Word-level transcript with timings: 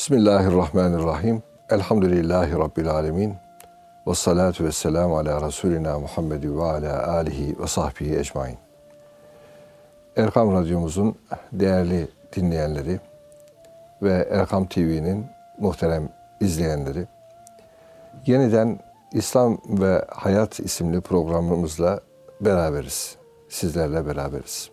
Bismillahirrahmanirrahim. 0.00 1.42
Elhamdülillahi 1.70 2.52
Rabbil 2.52 2.90
alemin. 2.90 3.34
Ve 4.06 4.14
salatu 4.14 4.64
ve 4.64 4.72
selamu 4.72 5.18
ala 5.18 5.46
Resulina 5.46 5.98
Muhammedi 5.98 6.56
ve 6.56 6.62
ala 6.62 7.12
alihi 7.12 7.58
ve 7.60 7.66
sahbihi 7.66 8.18
ecmain. 8.18 8.58
Erkam 10.16 10.52
Radyomuzun 10.52 11.18
değerli 11.52 12.08
dinleyenleri 12.36 13.00
ve 14.02 14.28
Erkam 14.30 14.66
TV'nin 14.66 15.26
muhterem 15.58 16.08
izleyenleri, 16.40 17.06
yeniden 18.26 18.78
İslam 19.12 19.58
ve 19.68 20.04
Hayat 20.08 20.60
isimli 20.60 21.00
programımızla 21.00 22.00
beraberiz. 22.40 23.16
Sizlerle 23.48 24.06
beraberiz. 24.06 24.70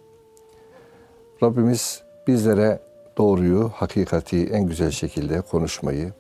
Rabbimiz 1.44 2.02
bizlere 2.28 2.80
doğruyu, 3.18 3.72
hakikati 3.76 4.46
en 4.46 4.64
güzel 4.66 4.92
şekilde 4.92 5.42
konuşmayı 5.42 6.14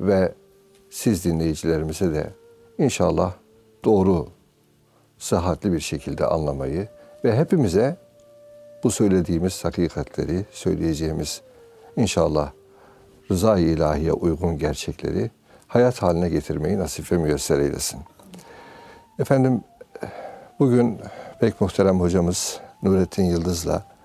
ve 0.00 0.32
siz 0.90 1.24
dinleyicilerimize 1.24 2.14
de 2.14 2.30
inşallah 2.78 3.32
doğru, 3.84 4.28
sıhhatli 5.18 5.72
bir 5.72 5.80
şekilde 5.80 6.26
anlamayı 6.26 6.88
ve 7.24 7.36
hepimize 7.36 7.96
bu 8.84 8.90
söylediğimiz 8.90 9.64
hakikatleri, 9.64 10.44
söyleyeceğimiz 10.52 11.42
inşallah 11.96 12.52
rıza-i 13.30 13.62
ilahiye 13.62 14.12
uygun 14.12 14.58
gerçekleri 14.58 15.30
hayat 15.66 16.02
haline 16.02 16.28
getirmeyi 16.28 16.78
nasip 16.78 17.12
ve 17.12 17.16
müyesser 17.16 17.58
eylesin. 17.58 18.00
Efendim 19.18 19.60
bugün 20.58 20.98
pek 21.40 21.60
muhterem 21.60 22.00
hocamız 22.00 22.60
Nurettin 22.82 23.24
Yıldız'la 23.24 23.97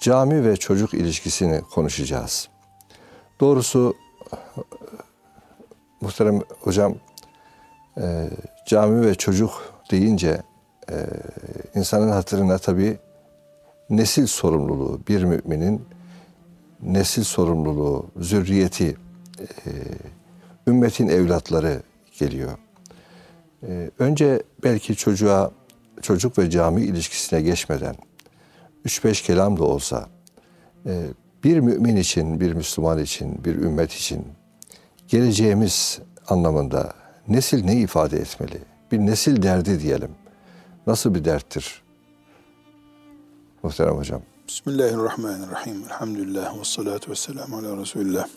cami 0.00 0.44
ve 0.44 0.56
çocuk 0.56 0.94
ilişkisini 0.94 1.60
konuşacağız. 1.60 2.48
Doğrusu 3.40 3.94
muhterem 6.00 6.40
hocam 6.60 6.94
e, 7.98 8.30
cami 8.66 9.06
ve 9.06 9.14
çocuk 9.14 9.74
deyince 9.90 10.42
e, 10.90 10.96
insanın 11.74 12.08
hatırına 12.08 12.58
tabi 12.58 12.98
nesil 13.90 14.26
sorumluluğu, 14.26 15.00
bir 15.08 15.24
müminin 15.24 15.82
nesil 16.82 17.24
sorumluluğu, 17.24 18.06
zürriyeti, 18.20 18.96
e, 19.66 19.70
ümmetin 20.66 21.08
evlatları 21.08 21.82
geliyor. 22.18 22.58
E, 23.68 23.90
önce 23.98 24.42
belki 24.64 24.96
çocuğa, 24.96 25.50
çocuk 26.02 26.38
ve 26.38 26.50
cami 26.50 26.82
ilişkisine 26.82 27.42
geçmeden 27.42 27.96
3-5 28.84 29.26
kelam 29.26 29.58
da 29.58 29.64
olsa 29.64 30.08
e, 30.86 31.06
bir 31.44 31.60
mümin 31.60 31.96
için, 31.96 32.40
bir 32.40 32.52
Müslüman 32.52 32.98
için, 32.98 33.44
bir 33.44 33.54
ümmet 33.54 33.92
için 33.92 34.26
geleceğimiz 35.08 36.00
anlamında 36.28 36.94
nesil 37.28 37.64
ne 37.64 37.80
ifade 37.80 38.16
etmeli? 38.16 38.58
Bir 38.92 38.98
nesil 38.98 39.42
derdi 39.42 39.80
diyelim. 39.80 40.10
Nasıl 40.86 41.14
bir 41.14 41.24
derttir? 41.24 41.82
Muhterem 43.62 43.96
hocam. 43.96 44.22
Bismillahirrahmanirrahim. 44.48 45.84
Elhamdülillah 45.84 46.58
ve 46.60 46.64
salatu 46.64 47.10
ve 47.10 47.14
selamu 47.14 47.56
ala 47.56 47.76
Resulillah. 47.76 48.28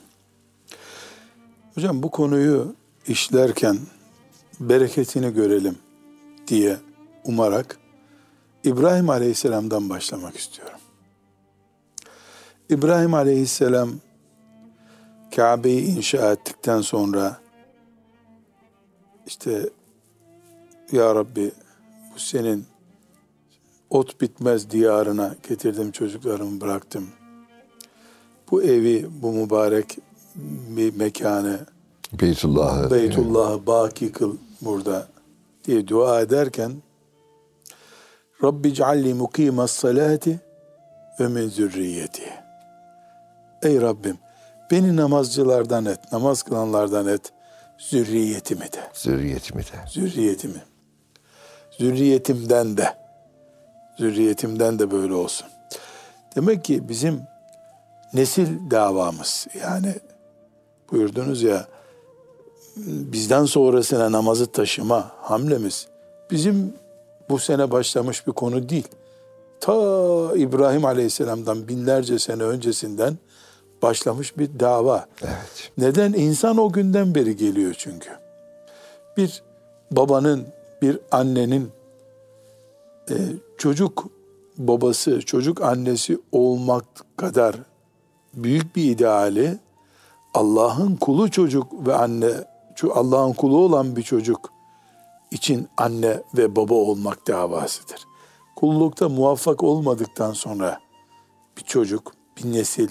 Hocam 1.75 2.03
bu 2.03 2.11
konuyu 2.11 2.75
işlerken 3.07 3.77
bereketini 4.59 5.33
görelim 5.33 5.77
diye 6.47 6.77
umarak 7.23 7.79
İbrahim 8.63 9.09
Aleyhisselam'dan 9.09 9.89
başlamak 9.89 10.37
istiyorum. 10.37 10.79
İbrahim 12.69 13.13
Aleyhisselam 13.13 13.89
Kabe'yi 15.35 15.85
inşa 15.85 16.31
ettikten 16.31 16.81
sonra 16.81 17.37
işte 19.27 19.69
Ya 20.91 21.15
Rabbi 21.15 21.51
bu 22.15 22.19
senin 22.19 22.65
ot 23.89 24.21
bitmez 24.21 24.71
diyarına 24.71 25.35
getirdim 25.49 25.91
çocuklarımı 25.91 26.61
bıraktım. 26.61 27.07
Bu 28.51 28.63
evi, 28.63 29.07
bu 29.21 29.31
mübarek 29.31 29.97
bir 30.75 30.95
mekanı 30.95 31.65
Beytullah'ı 32.21 32.91
Beytullah'ı 32.91 33.67
baki 33.67 34.11
kıl 34.11 34.37
burada 34.61 35.07
diye 35.65 35.87
dua 35.87 36.21
ederken 36.21 36.71
Rabbi 38.43 38.73
cealli 38.73 39.13
mukimas 39.13 39.71
salati 39.71 40.39
ve 41.19 41.27
min 41.27 41.49
zürriyeti. 41.49 42.29
Ey 43.61 43.81
Rabbim 43.81 44.17
beni 44.71 44.95
namazcılardan 44.95 45.85
et, 45.85 46.11
namaz 46.11 46.43
kılanlardan 46.43 47.07
et, 47.07 47.33
zürriyetimi 47.77 48.65
de. 48.65 48.79
Zürriyetimi 48.93 49.61
de. 49.61 49.87
Zürriyetimi. 49.87 50.63
Zürriyetimden 51.71 52.77
de. 52.77 52.93
Zürriyetimden 53.97 54.79
de 54.79 54.91
böyle 54.91 55.13
olsun. 55.13 55.47
Demek 56.35 56.63
ki 56.63 56.89
bizim 56.89 57.21
nesil 58.13 58.71
davamız 58.71 59.47
yani 59.61 59.95
buyurdunuz 60.91 61.43
ya 61.43 61.67
bizden 62.85 63.45
sonrasına 63.45 64.11
namazı 64.11 64.51
taşıma 64.51 65.11
hamlemiz 65.21 65.87
bizim 66.31 66.73
bu 67.29 67.39
sene 67.39 67.71
başlamış 67.71 68.27
bir 68.27 68.31
konu 68.31 68.69
değil. 68.69 68.87
Ta 69.59 69.73
İbrahim 70.35 70.85
Aleyhisselam'dan 70.85 71.67
binlerce 71.67 72.19
sene 72.19 72.43
öncesinden 72.43 73.17
başlamış 73.81 74.37
bir 74.37 74.59
dava. 74.59 75.05
Evet. 75.21 75.71
Neden? 75.77 76.13
İnsan 76.13 76.57
o 76.57 76.71
günden 76.71 77.15
beri 77.15 77.35
geliyor 77.35 77.75
çünkü. 77.77 78.09
Bir 79.17 79.43
babanın, 79.91 80.47
bir 80.81 80.99
annenin 81.11 81.71
e, 83.09 83.15
çocuk 83.57 84.05
babası, 84.57 85.21
çocuk 85.21 85.61
annesi 85.61 86.19
olmak 86.31 86.85
kadar 87.17 87.55
büyük 88.33 88.75
bir 88.75 88.91
ideali 88.91 89.57
Allah'ın 90.33 90.95
kulu 90.95 91.31
çocuk 91.31 91.87
ve 91.87 91.95
anne, 91.95 92.31
Allah'ın 92.93 93.33
kulu 93.33 93.57
olan 93.57 93.95
bir 93.95 94.01
çocuk 94.01 94.52
için 95.33 95.67
anne 95.77 96.23
ve 96.37 96.55
baba 96.55 96.73
olmak 96.73 97.27
davasıdır. 97.27 98.05
Kullukta 98.55 99.09
muvaffak 99.09 99.63
olmadıktan 99.63 100.33
sonra 100.33 100.79
bir 101.57 101.63
çocuk, 101.63 102.13
bir 102.37 102.53
nesil, 102.53 102.89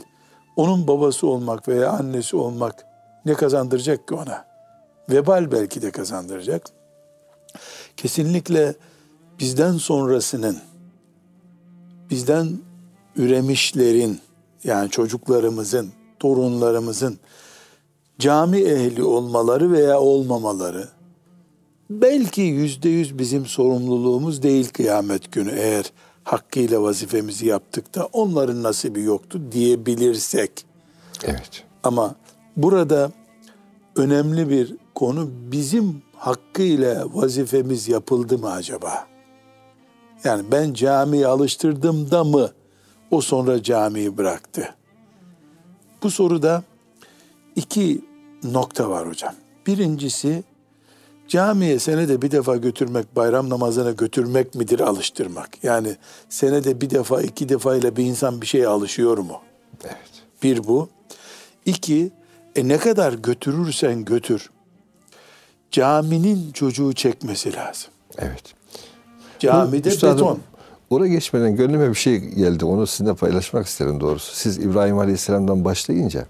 onun 0.57 0.87
babası 0.87 1.27
olmak 1.27 1.69
veya 1.69 1.91
annesi 1.91 2.37
olmak 2.37 2.87
ne 3.25 3.35
kazandıracak 3.35 4.09
ki 4.09 4.15
ona? 4.15 4.45
Vebal 5.11 5.53
belki 5.53 5.83
de 5.83 5.91
kazandıracak. 5.91 6.67
Kesinlikle 7.97 8.75
bizden 9.39 9.73
sonrasının, 9.73 10.59
bizden 12.11 12.59
üremişlerin, 13.17 14.21
yani 14.65 14.91
çocuklarımızın, 14.91 15.93
torunlarımızın 16.19 17.19
cami 18.19 18.59
ehli 18.61 19.05
olmaları 19.05 19.73
veya 19.73 20.01
olmamaları, 20.01 20.89
belki 22.01 22.43
yüzde 22.43 22.89
yüz 22.89 23.19
bizim 23.19 23.47
sorumluluğumuz 23.47 24.43
değil 24.43 24.71
kıyamet 24.73 25.33
günü 25.33 25.51
eğer 25.51 25.93
hakkıyla 26.25 26.83
vazifemizi 26.83 27.47
yaptık 27.47 27.95
da 27.95 28.09
onların 28.13 28.63
nasibi 28.63 29.03
yoktu 29.03 29.41
diyebilirsek. 29.53 30.65
Evet. 31.25 31.65
Ama 31.83 32.15
burada 32.57 33.13
önemli 33.97 34.51
bir 34.51 34.77
konu 34.95 35.31
bizim 35.53 36.03
hakkıyla 36.17 37.15
vazifemiz 37.15 37.89
yapıldı 37.89 38.39
mı 38.39 38.51
acaba? 38.51 39.07
Yani 40.25 40.43
ben 40.53 40.75
camiyi 40.75 41.27
alıştırdım 41.27 42.11
da 42.11 42.25
mı 42.25 42.51
o 43.11 43.21
sonra 43.21 43.63
camiyi 43.63 44.17
bıraktı? 44.17 44.75
Bu 46.03 46.11
soruda 46.11 46.63
iki 47.57 48.01
nokta 48.45 48.91
var 48.91 49.09
hocam. 49.09 49.35
Birincisi 49.67 50.43
camiye 51.33 51.79
senede 51.79 52.23
bir 52.23 52.31
defa 52.31 52.57
götürmek, 52.57 53.17
bayram 53.17 53.51
namazına 53.51 53.91
götürmek 53.91 54.55
midir 54.55 54.81
alıştırmak? 54.81 55.65
Yani 55.65 55.97
senede 56.29 56.81
bir 56.81 56.91
defa, 56.91 57.23
iki 57.23 57.49
defa 57.49 57.77
ile 57.77 57.97
bir 57.97 58.05
insan 58.05 58.41
bir 58.41 58.47
şeye 58.47 58.67
alışıyor 58.67 59.19
mu? 59.19 59.41
Evet. 59.85 60.11
Bir 60.43 60.65
bu. 60.65 60.89
İki, 61.65 62.11
e 62.57 62.69
ne 62.69 62.79
kadar 62.79 63.13
götürürsen 63.13 64.05
götür, 64.05 64.51
caminin 65.71 66.53
çocuğu 66.53 66.93
çekmesi 66.93 67.53
lazım. 67.53 67.91
Evet. 68.19 68.55
Camide 69.39 69.89
Üstadım, 69.89 70.17
beton. 70.17 70.39
Oraya 70.91 71.09
geçmeden 71.09 71.57
gönlüme 71.57 71.91
bir 71.91 71.95
şey 71.95 72.19
geldi. 72.19 72.65
Onu 72.65 72.87
sizinle 72.87 73.15
paylaşmak 73.15 73.67
isterim 73.67 74.01
doğrusu. 74.01 74.35
Siz 74.35 74.59
İbrahim 74.59 74.99
Aleyhisselam'dan 74.99 75.65
başlayınca 75.65 76.27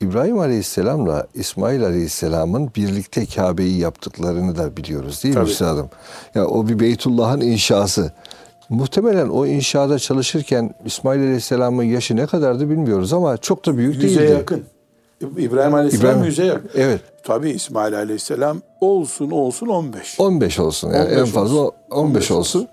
İbrahim 0.00 0.38
Aleyhisselam'la 0.38 1.26
İsmail 1.34 1.84
Aleyhisselam'ın 1.84 2.70
birlikte 2.76 3.26
Kabe'yi 3.26 3.78
yaptıklarını 3.78 4.56
da 4.56 4.76
biliyoruz 4.76 5.24
değil 5.24 5.34
mi 5.34 5.40
Tabii. 5.40 5.50
üstadım? 5.50 5.90
Ya 6.34 6.46
o 6.46 6.68
bir 6.68 6.78
Beytullah'ın 6.80 7.40
inşası. 7.40 8.12
Muhtemelen 8.68 9.28
o 9.28 9.46
inşaada 9.46 9.98
çalışırken 9.98 10.74
İsmail 10.84 11.20
Aleyhisselam'ın 11.20 11.82
yaşı 11.82 12.16
ne 12.16 12.26
kadardı 12.26 12.70
bilmiyoruz 12.70 13.12
ama 13.12 13.36
çok 13.36 13.66
da 13.66 13.76
büyük 13.76 14.02
Yüze 14.02 14.20
değildi. 14.20 14.32
yakın. 14.32 14.64
İbrahim 15.36 15.74
Aleyhisselam 15.74 16.14
İbrahim- 16.16 16.24
yüze 16.26 16.44
yakın. 16.44 16.70
Evet. 16.74 17.00
Tabii 17.24 17.50
İsmail 17.50 17.94
Aleyhisselam 17.96 18.58
olsun 18.80 19.30
olsun 19.30 19.66
15. 19.66 20.20
15 20.20 20.58
olsun 20.58 20.90
yani 20.90 21.04
15 21.04 21.18
en 21.18 21.24
fazla 21.26 21.58
olsun. 21.58 21.74
15 21.90 22.30
olsun. 22.30 22.68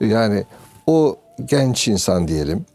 Yani 0.00 0.44
o 0.86 1.16
genç 1.44 1.88
insan 1.88 2.28
diyelim. 2.28 2.66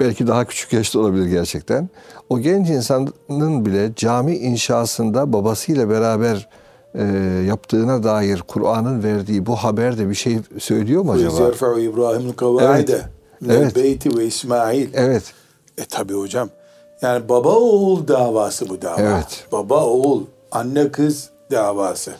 Belki 0.00 0.26
daha 0.26 0.44
küçük 0.44 0.72
yaşta 0.72 0.98
olabilir 0.98 1.26
gerçekten. 1.26 1.88
O 2.34 2.38
genç 2.40 2.68
insanın 2.70 3.66
bile 3.66 3.92
cami 3.96 4.36
inşasında 4.36 5.32
babasıyla 5.32 5.90
beraber 5.90 6.48
e, 6.94 7.02
yaptığına 7.48 8.02
dair 8.02 8.42
Kur'an'ın 8.48 9.02
verdiği 9.02 9.46
bu 9.46 9.56
haber 9.56 9.98
de 9.98 10.08
bir 10.10 10.14
şey 10.14 10.38
söylüyor 10.58 11.02
mu 11.02 11.12
acaba? 11.12 11.80
İbrahim'in 11.80 12.32
kavaide. 12.32 12.92
Evet. 13.46 13.60
Evet. 13.60 13.76
Beyti 13.76 14.18
ve 14.18 14.26
İsmail. 14.26 14.88
Evet. 14.94 15.22
E 15.78 15.84
tabi 15.84 16.14
hocam. 16.14 16.48
Yani 17.02 17.28
baba 17.28 17.50
oğul 17.50 18.08
davası 18.08 18.68
bu 18.68 18.82
dava. 18.82 19.00
Evet. 19.00 19.46
Baba 19.52 19.84
oğul, 19.84 20.22
anne 20.52 20.92
kız 20.92 21.30
davası. 21.50 22.12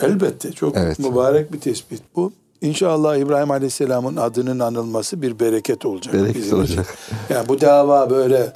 Elbette 0.00 0.52
çok 0.52 0.76
Evet. 0.76 0.98
mübarek 0.98 1.52
bir 1.52 1.60
tespit 1.60 2.02
bu. 2.16 2.32
İnşallah 2.60 3.16
İbrahim 3.16 3.50
Aleyhisselam'ın 3.50 4.16
adının 4.16 4.58
anılması 4.58 5.22
bir 5.22 5.40
bereket 5.40 5.86
olacak. 5.86 6.14
Bereket 6.14 6.36
bizim 6.36 6.46
için. 6.46 6.56
olacak. 6.76 6.94
Yani 7.30 7.48
bu 7.48 7.60
dava 7.60 8.10
böyle 8.10 8.52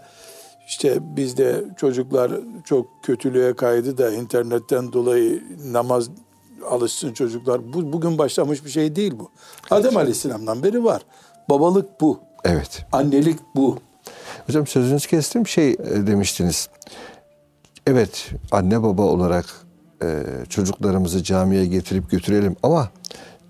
işte 0.73 1.17
bizde 1.17 1.65
çocuklar 1.77 2.33
çok 2.65 2.87
kötülüğe 3.03 3.57
kaydı 3.57 3.99
da 3.99 4.13
internetten 4.13 4.93
dolayı 4.93 5.43
namaz 5.73 6.11
alışsın 6.71 7.13
çocuklar. 7.13 7.73
Bu, 7.73 7.93
bugün 7.93 8.19
başlamış 8.19 8.65
bir 8.65 8.71
şey 8.71 8.97
değil 8.97 9.13
bu. 9.19 9.31
Adem 9.71 9.97
Aleyhisselam'dan 9.97 10.63
beri 10.63 10.85
var. 10.85 11.03
Babalık 11.51 12.01
bu. 12.01 12.21
Evet. 12.45 12.85
Annelik 12.93 13.39
bu. 13.55 13.79
Hocam 14.47 14.67
sözünüzü 14.67 15.09
kestim 15.09 15.47
şey 15.47 15.71
e, 15.71 15.77
demiştiniz. 16.07 16.69
Evet 17.87 18.31
anne 18.53 18.83
baba 18.83 19.03
olarak 19.03 19.47
e, 20.03 20.23
çocuklarımızı 20.49 21.23
camiye 21.23 21.67
getirip 21.67 22.11
götürelim 22.11 22.57
ama 22.63 22.91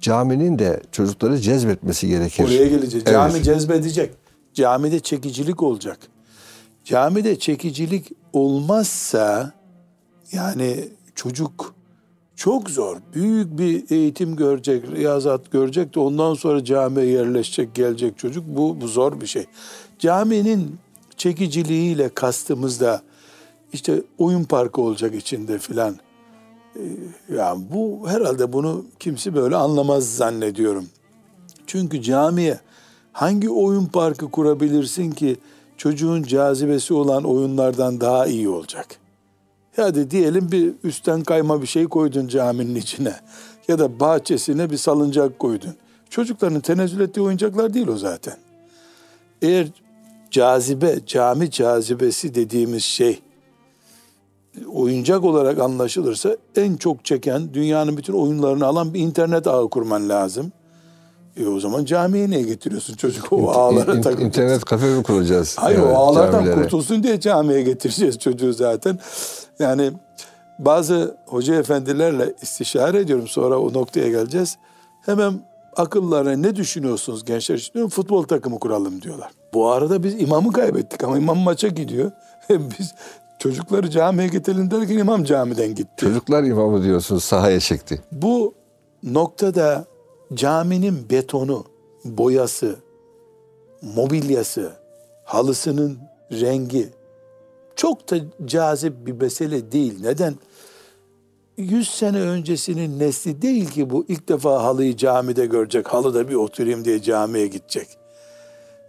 caminin 0.01 0.59
de 0.59 0.81
çocukları 0.93 1.39
cezbetmesi 1.39 2.09
gerekir. 2.09 2.45
Oraya 2.45 2.67
geleceğiz. 2.67 3.05
Evet. 3.07 3.15
Cami 3.15 3.43
cezbedecek. 3.43 4.11
Camide 4.55 5.01
çekicilik 5.01 5.63
olacak. 5.63 5.99
Camide 6.85 7.39
çekicilik 7.39 8.13
olmazsa 8.33 9.53
yani 10.33 10.89
çocuk 11.15 11.75
çok 12.37 12.71
zor. 12.71 12.97
Büyük 13.15 13.59
bir 13.59 13.91
eğitim 13.91 14.37
görecek, 14.37 14.91
riyazat 14.91 15.51
görecek 15.51 15.95
de 15.95 16.01
ondan 16.01 16.35
sonra 16.35 16.65
camiye 16.65 17.07
yerleşecek, 17.07 17.75
gelecek 17.75 18.19
çocuk. 18.19 18.45
Bu, 18.47 18.81
bu 18.81 18.89
zor 18.89 19.21
bir 19.21 19.27
şey. 19.27 19.47
Caminin 19.99 20.79
çekiciliğiyle 21.17 22.09
kastımızda 22.09 23.03
işte 23.73 24.03
oyun 24.19 24.45
parkı 24.45 24.81
olacak 24.81 25.15
içinde 25.15 25.59
filan. 25.59 25.97
Ee, 26.77 26.81
Yani 27.37 27.65
bu 27.73 28.09
herhalde 28.09 28.53
bunu 28.53 28.85
kimse 29.01 29.35
böyle 29.35 29.57
anlamaz 29.57 30.17
zannediyorum. 30.17 30.87
Çünkü 31.67 32.03
camiye 32.03 32.61
hangi 33.13 33.51
oyun 33.51 33.87
parkı 33.87 34.31
kurabilirsin 34.31 35.11
ki 35.11 35.37
çocuğun 35.83 36.23
cazibesi 36.23 36.95
olan 36.95 37.25
oyunlardan 37.25 38.01
daha 38.01 38.27
iyi 38.27 38.49
olacak? 38.49 38.87
Hadi 39.77 40.11
diyelim 40.11 40.53
bir 40.53 40.73
üstten 40.85 41.23
kayma 41.23 41.63
bir 41.63 41.67
şey 41.67 41.85
koydun 41.85 42.29
caminin 42.29 42.75
içine 42.75 43.17
ya 43.69 43.79
da 43.79 44.01
bahçesine 44.01 44.71
bir 44.71 44.77
salıncak 44.77 45.39
koydun. 45.39 45.75
Çocukların 46.11 46.61
tenezzül 46.61 47.01
ettiği 47.01 47.21
oyuncaklar 47.21 47.75
değil 47.75 47.89
o 47.89 47.97
zaten. 47.97 48.37
Eğer 49.43 49.69
cazibe, 50.31 50.99
cami 51.07 51.51
cazibesi 51.51 52.35
dediğimiz 52.35 52.85
şey 52.85 53.23
oyuncak 54.73 55.25
olarak 55.25 55.59
anlaşılırsa 55.59 56.37
en 56.57 56.77
çok 56.77 57.05
çeken 57.05 57.55
dünyanın 57.55 57.97
bütün 57.97 58.13
oyunlarını 58.13 58.67
alan 58.67 58.95
bir 58.95 59.01
internet 59.01 59.47
ağı 59.47 59.71
kurman 59.71 60.09
lazım. 60.09 60.53
E 61.37 61.47
o 61.47 61.61
zaman 61.61 61.85
camiye 61.85 62.31
niye 62.31 62.43
getiriyorsun 62.43 62.95
çocuk 62.95 63.33
o 63.33 63.51
ağlara 63.51 64.01
takıp? 64.01 64.21
İnternet 64.21 64.65
kafe 64.65 64.87
mi 64.87 65.03
kuracağız? 65.03 65.57
Hayır 65.59 65.79
Evet, 65.79 65.89
o 65.93 65.99
ağlardan 65.99 66.33
camilere. 66.33 66.63
kurtulsun 66.63 67.03
diye 67.03 67.21
camiye 67.21 67.63
getireceğiz 67.63 68.19
çocuğu 68.19 68.53
zaten. 68.53 68.99
Yani 69.59 69.93
bazı 70.59 71.17
hoca 71.27 71.55
efendilerle 71.55 72.35
istişare 72.43 72.99
ediyorum 73.01 73.29
sonra 73.29 73.59
o 73.61 73.73
noktaya 73.73 74.09
geleceğiz. 74.09 74.59
Hemen 75.03 75.41
akıllarına 75.77 76.33
ne 76.33 76.57
düşünüyorsunuz 76.57 77.25
gençler 77.25 77.55
için? 77.55 77.75
Diyorum, 77.75 77.91
Futbol 77.91 78.23
takımı 78.23 78.59
kuralım 78.59 79.03
diyorlar. 79.03 79.31
Bu 79.55 79.71
arada 79.71 80.03
biz 80.03 80.21
imamı 80.23 80.53
kaybettik 80.53 81.05
ama 81.05 81.19
imam 81.19 81.39
maça 81.39 81.69
gidiyor. 81.69 82.11
biz 82.51 82.95
çocukları 83.39 83.91
camiye 83.91 84.29
getirelim 84.29 84.71
derken 84.71 84.99
imam 84.99 85.25
camiden 85.25 85.75
gitti. 85.75 85.93
Çocuklar 85.97 86.43
imamı 86.45 86.83
diyorsunuz 86.83 87.25
sahaya 87.25 87.61
çekti. 87.61 88.03
Bu 88.13 88.55
noktada 89.03 89.85
caminin 90.35 91.11
betonu, 91.11 91.65
boyası, 92.05 92.77
mobilyası, 93.83 94.73
halısının 95.25 95.99
rengi 96.33 96.89
çok 97.77 98.11
da 98.11 98.17
cazip 98.45 99.07
bir 99.07 99.13
mesele 99.13 99.73
değil. 99.73 99.95
Neden? 100.01 100.35
100 101.57 101.89
sene 101.89 102.21
öncesinin 102.21 102.99
nesli 102.99 103.43
değil 103.43 103.71
ki 103.71 103.91
bu 103.91 104.05
ilk 104.09 104.29
defa 104.29 104.63
halıyı 104.63 104.97
camide 104.97 105.47
görecek. 105.47 105.89
Halıda 105.89 106.29
bir 106.29 106.35
oturayım 106.35 106.85
diye 106.85 107.03
camiye 107.03 107.47
gidecek. 107.47 107.89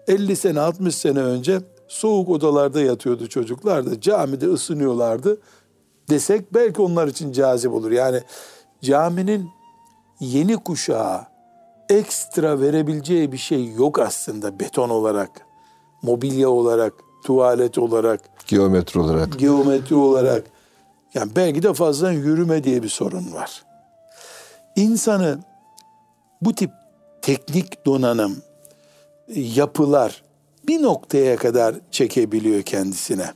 50 0.08 0.36
sene 0.36 0.60
60 0.60 0.96
sene 0.96 1.20
önce 1.20 1.62
soğuk 1.88 2.30
odalarda 2.30 2.82
yatıyordu 2.82 3.28
çocuklar 3.28 3.86
da 3.86 4.02
camide 4.02 4.48
ısınıyorlardı 4.48 5.38
desek 6.10 6.54
belki 6.54 6.82
onlar 6.82 7.08
için 7.08 7.32
cazip 7.32 7.74
olur. 7.74 7.92
Yani 7.92 8.22
caminin 8.82 9.50
yeni 10.20 10.58
kuşağa 10.58 11.33
ekstra 11.90 12.60
verebileceği 12.62 13.32
bir 13.32 13.38
şey 13.38 13.72
yok 13.72 14.00
aslında 14.00 14.60
beton 14.60 14.90
olarak, 14.90 15.30
mobilya 16.02 16.50
olarak, 16.50 16.94
tuvalet 17.26 17.78
olarak, 17.78 18.22
Geometri 18.48 19.00
olarak. 19.00 19.40
geometri 19.40 19.96
olarak. 19.96 20.44
Yani 21.14 21.32
belki 21.36 21.64
de 21.64 21.74
fazla 21.74 22.12
yürüme 22.12 22.64
diye 22.64 22.84
bir 22.84 22.90
sorun 22.90 23.34
var. 23.34 23.64
İnsanı 24.76 25.40
bu 26.42 26.56
tip 26.56 26.72
teknik 27.22 27.86
donanım, 27.86 28.38
yapılar 29.36 30.24
bir 30.68 30.82
noktaya 30.82 31.36
kadar 31.36 31.76
çekebiliyor 31.92 32.62
kendisine. 32.62 33.34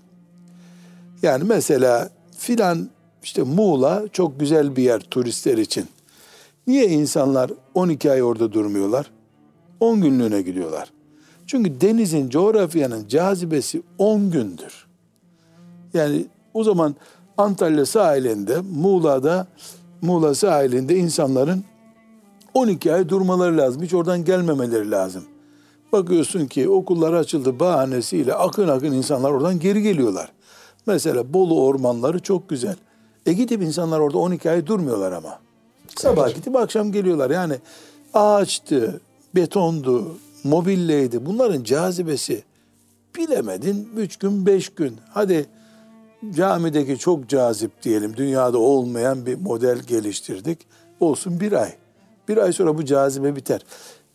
Yani 1.22 1.44
mesela 1.44 2.10
filan 2.38 2.90
işte 3.24 3.44
Muğla 3.44 4.04
çok 4.12 4.40
güzel 4.40 4.76
bir 4.76 4.84
yer 4.84 5.00
turistler 5.00 5.58
için. 5.58 5.88
Niye 6.68 6.88
insanlar 6.88 7.52
12 7.74 8.12
ay 8.12 8.24
orada 8.24 8.52
durmuyorlar? 8.52 9.12
10 9.80 10.02
günlüğüne 10.02 10.42
gidiyorlar. 10.42 10.92
Çünkü 11.48 11.82
denizin, 11.82 12.30
coğrafyanın 12.30 13.08
cazibesi 13.08 13.82
10 13.98 14.32
gündür. 14.32 14.88
Yani 15.94 16.26
o 16.54 16.64
zaman 16.64 16.96
Antalya 17.38 17.86
sahilinde, 17.86 18.62
Muğla'da, 18.62 19.48
Muğla 20.02 20.36
sahilinde 20.36 20.98
insanların 20.98 21.64
12 22.54 22.94
ay 22.94 23.10
durmaları 23.10 23.58
lazım. 23.58 23.84
Hiç 23.84 23.94
oradan 23.94 24.26
gelmemeleri 24.26 24.92
lazım. 24.92 25.24
Bakıyorsun 25.92 26.48
ki 26.48 26.70
okullar 26.70 27.14
açıldı 27.14 27.60
bahanesiyle 27.60 28.34
akın 28.34 28.68
akın 28.68 28.92
insanlar 28.92 29.32
oradan 29.32 29.60
geri 29.60 29.82
geliyorlar. 29.82 30.32
Mesela 30.86 31.34
Bolu 31.34 31.64
ormanları 31.64 32.20
çok 32.20 32.50
güzel. 32.50 32.76
E 33.26 33.34
gidip 33.34 33.62
insanlar 33.62 34.00
orada 34.00 34.18
12 34.18 34.52
ay 34.52 34.68
durmuyorlar 34.68 35.12
ama. 35.12 35.47
Sabah 36.00 36.36
gidip 36.36 36.56
akşam 36.56 36.92
geliyorlar. 36.92 37.30
Yani 37.30 37.56
ağaçtı, 38.14 39.02
betondu, 39.36 40.18
mobilyaydı. 40.44 41.26
Bunların 41.26 41.64
cazibesi 41.64 42.44
bilemedin 43.16 43.90
3 43.96 44.18
gün 44.18 44.46
5 44.46 44.70
gün. 44.70 44.98
Hadi 45.10 45.46
camideki 46.36 46.98
çok 46.98 47.30
cazip 47.30 47.84
diyelim. 47.84 48.18
Dünyada 48.18 48.58
olmayan 48.58 49.26
bir 49.26 49.38
model 49.38 49.80
geliştirdik. 49.80 50.60
Olsun 51.00 51.40
bir 51.40 51.52
ay. 51.52 51.74
Bir 52.28 52.38
ay 52.38 52.54
sonra 52.54 52.78
bu 52.78 52.86
cazibe 52.86 53.36
biter. 53.36 53.62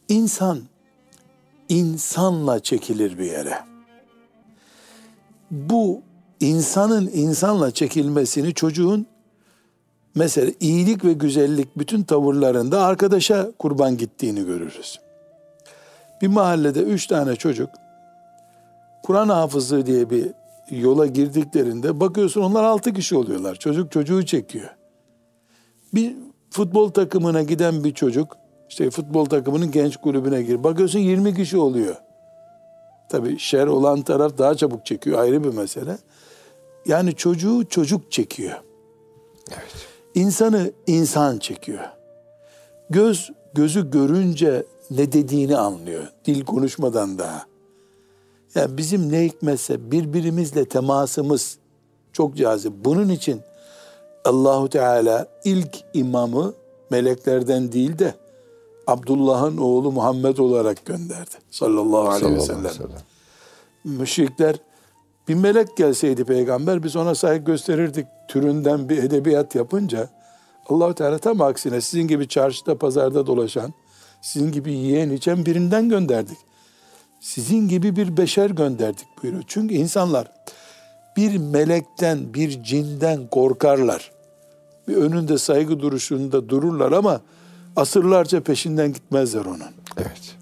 İnsan 0.08 0.60
insanla 1.68 2.60
çekilir 2.60 3.18
bir 3.18 3.24
yere. 3.24 3.58
Bu 5.50 6.00
insanın 6.40 7.10
insanla 7.14 7.70
çekilmesini 7.70 8.54
çocuğun 8.54 9.06
mesela 10.14 10.52
iyilik 10.61 11.04
ve 11.04 11.12
güzellik 11.12 11.78
bütün 11.78 12.02
tavırlarında 12.02 12.83
arkadaşa 12.83 13.52
kurban 13.59 13.97
gittiğini 13.97 14.47
görürüz. 14.47 15.00
Bir 16.23 16.28
mahallede 16.28 16.81
üç 16.81 17.07
tane 17.07 17.37
çocuk 17.37 17.71
Kur'an 19.02 19.28
hafızlığı 19.28 19.87
diye 19.87 20.11
bir 20.11 20.31
yola 20.71 21.07
girdiklerinde 21.07 22.00
bakıyorsun 22.00 22.40
onlar 22.40 22.64
altı 22.64 22.92
kişi 22.92 23.16
oluyorlar. 23.16 23.54
Çocuk 23.54 23.92
çocuğu 23.92 24.26
çekiyor. 24.26 24.69
Bir 25.95 26.16
futbol 26.50 26.90
takımına 26.90 27.42
giden 27.42 27.85
bir 27.85 27.95
çocuk 27.95 28.37
İşte 28.69 28.90
futbol 28.90 29.25
takımının 29.25 29.71
genç 29.71 29.97
kulübüne 29.97 30.42
gir. 30.42 30.64
Bakıyorsun 30.64 30.99
20 30.99 31.35
kişi 31.35 31.57
oluyor. 31.59 31.97
Tabii 33.09 33.38
şer 33.38 33.66
olan 33.66 34.02
taraf 34.02 34.38
daha 34.38 34.54
çabuk 34.54 34.87
çekiyor 34.87 35.19
ayrı 35.19 35.45
bir 35.45 35.54
mesele. 35.54 35.99
Yani 36.87 37.14
çocuğu 37.14 37.64
çocuk 37.69 38.12
çekiyor. 38.12 38.62
Evet. 39.50 39.91
İnsanı 40.14 40.73
insan 40.87 41.38
çekiyor. 41.38 41.85
Göz 42.90 43.31
gözü 43.54 43.90
görünce 43.90 44.66
ne 44.90 45.12
dediğini 45.12 45.57
anlıyor. 45.57 46.07
Dil 46.25 46.45
konuşmadan 46.45 47.19
daha. 47.19 47.47
Yani 48.54 48.76
bizim 48.76 49.12
ne 49.12 49.25
hikmetse 49.25 49.90
birbirimizle 49.90 50.64
temasımız 50.64 51.59
çok 52.12 52.37
cazip. 52.37 52.73
Bunun 52.85 53.09
için 53.09 53.40
Allahu 54.25 54.69
Teala 54.69 55.26
ilk 55.45 55.85
imamı 55.95 56.54
meleklerden 56.90 57.73
değil 57.73 57.99
de 57.99 58.14
Abdullah'ın 58.87 59.57
oğlu 59.57 59.92
Muhammed 59.92 60.38
olarak 60.38 60.87
gönderdi. 60.87 61.35
Sallallahu 61.50 62.09
aleyhi 62.09 62.35
ve 62.35 62.40
sellem. 62.40 62.73
Müşrikler 63.85 64.57
bir 65.28 65.34
melek 65.34 65.76
gelseydi 65.76 66.24
peygamber 66.24 66.82
biz 66.82 66.96
ona 66.96 67.14
saygı 67.14 67.44
gösterirdik 67.44 68.06
türünden 68.28 68.88
bir 68.88 68.98
edebiyat 68.98 69.54
yapınca 69.54 70.08
Allahu 70.68 70.94
Teala 70.94 71.18
tam 71.18 71.40
aksine 71.40 71.80
sizin 71.80 72.08
gibi 72.08 72.28
çarşıda 72.28 72.78
pazarda 72.78 73.26
dolaşan 73.26 73.74
sizin 74.22 74.52
gibi 74.52 74.72
yiyen 74.72 75.10
içen 75.10 75.46
birinden 75.46 75.88
gönderdik. 75.88 76.38
Sizin 77.20 77.68
gibi 77.68 77.96
bir 77.96 78.16
beşer 78.16 78.50
gönderdik 78.50 79.06
buyuruyor. 79.22 79.44
Çünkü 79.46 79.74
insanlar 79.74 80.32
bir 81.16 81.36
melekten, 81.38 82.34
bir 82.34 82.62
cinden 82.62 83.26
korkarlar. 83.26 84.12
Bir 84.88 84.96
önünde 84.96 85.38
saygı 85.38 85.80
duruşunda 85.80 86.48
dururlar 86.48 86.92
ama 86.92 87.20
asırlarca 87.76 88.40
peşinden 88.40 88.92
gitmezler 88.92 89.44
onun 89.44 89.60
Evet. 89.96 90.36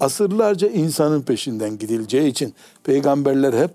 asırlarca 0.00 0.68
insanın 0.68 1.22
peşinden 1.22 1.78
gidileceği 1.78 2.30
için 2.30 2.54
peygamberler 2.84 3.52
hep 3.52 3.70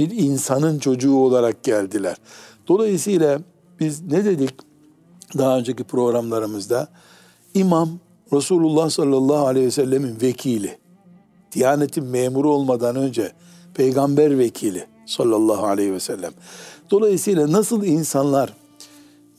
bir 0.00 0.10
insanın 0.10 0.78
çocuğu 0.78 1.16
olarak 1.16 1.62
geldiler. 1.62 2.16
Dolayısıyla 2.68 3.40
biz 3.80 4.02
ne 4.02 4.24
dedik 4.24 4.54
daha 5.38 5.58
önceki 5.58 5.84
programlarımızda? 5.84 6.88
İmam 7.54 7.90
Resulullah 8.32 8.90
sallallahu 8.90 9.46
aleyhi 9.46 9.66
ve 9.66 9.70
sellemin 9.70 10.20
vekili. 10.22 10.78
Diyanetin 11.52 12.04
memuru 12.04 12.50
olmadan 12.50 12.96
önce 12.96 13.32
peygamber 13.74 14.38
vekili 14.38 14.86
sallallahu 15.06 15.66
aleyhi 15.66 15.92
ve 15.92 16.00
sellem. 16.00 16.32
Dolayısıyla 16.90 17.52
nasıl 17.52 17.84
insanlar 17.84 18.54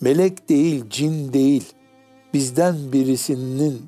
melek 0.02 0.50
değil, 0.50 0.84
cin 0.90 1.34
değil, 1.34 1.64
bizden 2.34 2.76
birisinin 2.94 3.82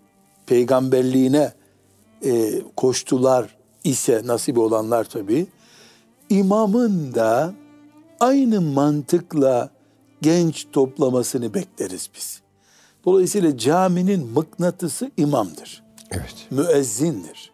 peygamberliğine 0.45 1.51
e, 2.25 2.61
koştular 2.75 3.55
ise 3.83 4.21
nasip 4.25 4.57
olanlar 4.57 5.03
tabii, 5.03 5.47
imamın 6.29 7.13
da 7.13 7.53
aynı 8.19 8.61
mantıkla 8.61 9.69
genç 10.21 10.67
toplamasını 10.71 11.53
bekleriz 11.53 12.09
biz. 12.15 12.41
Dolayısıyla 13.05 13.57
caminin 13.57 14.27
mıknatısı 14.27 15.11
imamdır, 15.17 15.83
Evet. 16.11 16.47
müezzindir. 16.51 17.51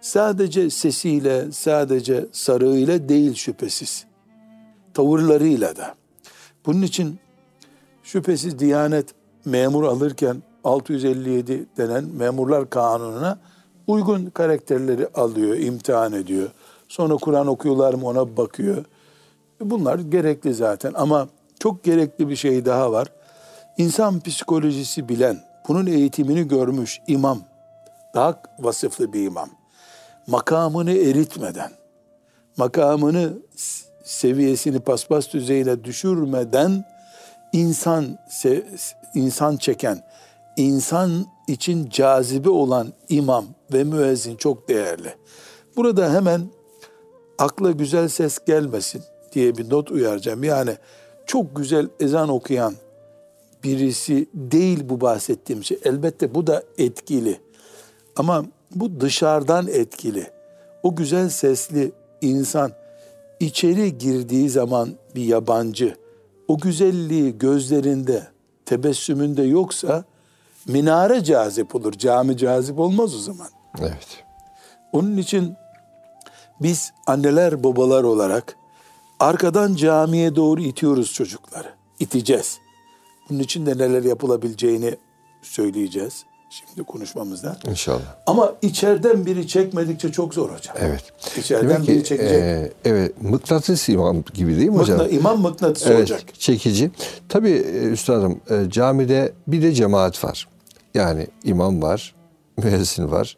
Sadece 0.00 0.70
sesiyle, 0.70 1.52
sadece 1.52 2.26
sarığıyla 2.32 3.08
değil 3.08 3.34
şüphesiz. 3.34 4.04
Tavırlarıyla 4.94 5.76
da. 5.76 5.94
Bunun 6.66 6.82
için 6.82 7.18
şüphesiz 8.02 8.58
Diyanet 8.58 9.08
memur 9.44 9.84
alırken 9.84 10.42
657 10.64 11.66
denen 11.76 12.04
memurlar 12.04 12.70
kanununa 12.70 13.38
uygun 13.86 14.26
karakterleri 14.26 15.08
alıyor, 15.14 15.56
imtihan 15.56 16.12
ediyor. 16.12 16.50
Sonra 16.94 17.16
Kur'an 17.16 17.46
okuyorlar 17.46 17.94
mı 17.94 18.06
ona 18.06 18.36
bakıyor. 18.36 18.84
Bunlar 19.60 19.98
gerekli 19.98 20.54
zaten 20.54 20.92
ama 20.96 21.28
çok 21.58 21.84
gerekli 21.84 22.28
bir 22.28 22.36
şey 22.36 22.64
daha 22.64 22.92
var. 22.92 23.08
İnsan 23.78 24.20
psikolojisi 24.20 25.08
bilen, 25.08 25.40
bunun 25.68 25.86
eğitimini 25.86 26.48
görmüş 26.48 27.00
imam, 27.06 27.40
daha 28.14 28.42
vasıflı 28.58 29.12
bir 29.12 29.26
imam, 29.26 29.48
makamını 30.26 30.92
eritmeden, 30.92 31.70
makamını 32.56 33.32
seviyesini 34.04 34.80
paspas 34.80 35.32
düzeyine 35.32 35.84
düşürmeden 35.84 36.84
insan 37.52 38.18
insan 39.14 39.56
çeken, 39.56 40.04
insan 40.56 41.26
için 41.48 41.88
cazibe 41.90 42.50
olan 42.50 42.92
imam 43.08 43.46
ve 43.72 43.84
müezzin 43.84 44.36
çok 44.36 44.68
değerli. 44.68 45.14
Burada 45.76 46.12
hemen 46.12 46.40
akla 47.38 47.70
güzel 47.70 48.08
ses 48.08 48.38
gelmesin 48.46 49.02
diye 49.32 49.56
bir 49.56 49.70
not 49.70 49.90
uyaracağım. 49.90 50.44
Yani 50.44 50.76
çok 51.26 51.56
güzel 51.56 51.88
ezan 52.00 52.28
okuyan 52.28 52.74
birisi 53.64 54.28
değil 54.34 54.88
bu 54.88 55.00
bahsettiğim 55.00 55.64
şey. 55.64 55.78
Elbette 55.84 56.34
bu 56.34 56.46
da 56.46 56.62
etkili. 56.78 57.40
Ama 58.16 58.44
bu 58.74 59.00
dışarıdan 59.00 59.66
etkili. 59.66 60.30
O 60.82 60.96
güzel 60.96 61.28
sesli 61.28 61.92
insan 62.20 62.72
içeri 63.40 63.98
girdiği 63.98 64.50
zaman 64.50 64.90
bir 65.14 65.24
yabancı 65.24 65.96
o 66.48 66.58
güzelliği 66.58 67.38
gözlerinde, 67.38 68.26
tebessümünde 68.66 69.42
yoksa 69.42 70.04
minare 70.68 71.24
cazip 71.24 71.74
olur. 71.74 71.92
Cami 71.92 72.36
cazip 72.36 72.78
olmaz 72.78 73.14
o 73.14 73.18
zaman. 73.18 73.48
Evet. 73.80 74.24
Onun 74.92 75.16
için 75.16 75.56
biz 76.62 76.92
anneler 77.06 77.64
babalar 77.64 78.02
olarak 78.04 78.56
arkadan 79.20 79.74
camiye 79.74 80.36
doğru 80.36 80.60
itiyoruz 80.60 81.12
çocukları. 81.12 81.68
İteceğiz. 82.00 82.58
Bunun 83.30 83.38
için 83.40 83.66
de 83.66 83.78
neler 83.78 84.02
yapılabileceğini 84.02 84.94
söyleyeceğiz 85.42 86.24
şimdi 86.50 86.82
konuşmamızda. 86.86 87.56
İnşallah. 87.70 88.16
Ama 88.26 88.52
içeriden 88.62 89.26
biri 89.26 89.48
çekmedikçe 89.48 90.12
çok 90.12 90.34
zor 90.34 90.50
hocam. 90.50 90.76
Evet. 90.80 91.02
İçeriden 91.38 91.68
Demek 91.70 91.88
biri 91.88 92.02
ki 92.02 92.08
çekecek. 92.08 92.32
e, 92.42 92.72
evet 92.84 93.22
mıknatıs 93.22 93.88
imam 93.88 94.22
gibi 94.34 94.56
değil 94.56 94.68
mi 94.68 94.76
hocam? 94.78 94.98
Mıkna- 94.98 95.10
imam 95.10 95.40
mıknatısı 95.40 95.88
Evet, 95.88 95.98
olacak. 95.98 96.22
çekici. 96.38 96.90
Tabii 97.28 97.50
e, 97.50 97.82
üstadım 97.82 98.40
e, 98.50 98.70
camide 98.70 99.32
bir 99.46 99.62
de 99.62 99.72
cemaat 99.72 100.24
var. 100.24 100.48
Yani 100.94 101.26
imam 101.44 101.82
var, 101.82 102.14
müezzin 102.58 103.10
var. 103.10 103.36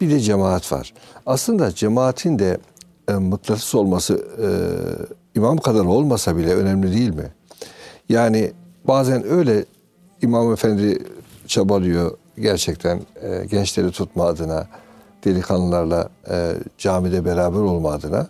Bir 0.00 0.10
de 0.10 0.20
cemaat 0.20 0.72
var. 0.72 0.94
Aslında 1.26 1.74
cemaatin 1.74 2.38
de 2.38 2.58
e, 3.08 3.12
mıknatıs 3.12 3.74
olması 3.74 4.14
e, 4.14 4.48
imam 5.38 5.58
kadar 5.58 5.84
olmasa 5.84 6.36
bile 6.36 6.54
önemli 6.54 6.92
değil 6.92 7.14
mi? 7.14 7.32
Yani 8.08 8.52
bazen 8.84 9.26
öyle 9.26 9.64
imam 10.22 10.52
efendi 10.52 10.98
çabalıyor 11.46 12.18
gerçekten 12.38 13.00
e, 13.22 13.46
gençleri 13.50 13.90
tutma 13.90 14.24
adına, 14.24 14.66
delikanlılarla 15.24 16.08
e, 16.30 16.52
camide 16.78 17.24
beraber 17.24 17.58
olma 17.58 17.92
adına. 17.92 18.26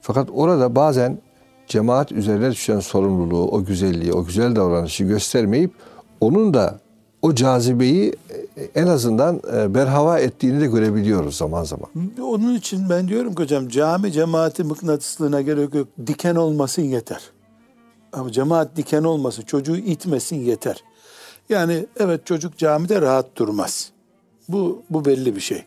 Fakat 0.00 0.28
orada 0.34 0.74
bazen 0.74 1.18
cemaat 1.66 2.12
üzerine 2.12 2.50
düşen 2.50 2.80
sorumluluğu, 2.80 3.50
o 3.50 3.64
güzelliği, 3.64 4.12
o 4.12 4.24
güzel 4.24 4.56
davranışı 4.56 5.04
göstermeyip 5.04 5.70
onun 6.20 6.54
da 6.54 6.78
o 7.22 7.34
cazibeyi 7.34 8.08
e, 8.30 8.45
en 8.74 8.86
azından 8.86 9.40
e, 9.54 9.74
berhava 9.74 10.18
ettiğini 10.18 10.60
de 10.60 10.66
görebiliyoruz 10.66 11.36
zaman 11.36 11.64
zaman. 11.64 11.90
Onun 12.22 12.54
için 12.54 12.90
ben 12.90 13.08
diyorum 13.08 13.34
ki 13.34 13.42
hocam 13.42 13.68
cami 13.68 14.12
cemaati 14.12 14.64
mıknatıslığına 14.64 15.40
gerek 15.40 15.74
yok. 15.74 15.88
Diken 16.06 16.34
olmasın 16.34 16.82
yeter. 16.82 17.20
Ama 18.12 18.32
cemaat 18.32 18.76
diken 18.76 19.04
olmasın, 19.04 19.42
çocuğu 19.42 19.76
itmesin 19.76 20.36
yeter. 20.36 20.84
Yani 21.48 21.86
evet 21.96 22.26
çocuk 22.26 22.58
camide 22.58 23.00
rahat 23.00 23.36
durmaz. 23.36 23.90
Bu 24.48 24.82
bu 24.90 25.04
belli 25.04 25.36
bir 25.36 25.40
şey. 25.40 25.64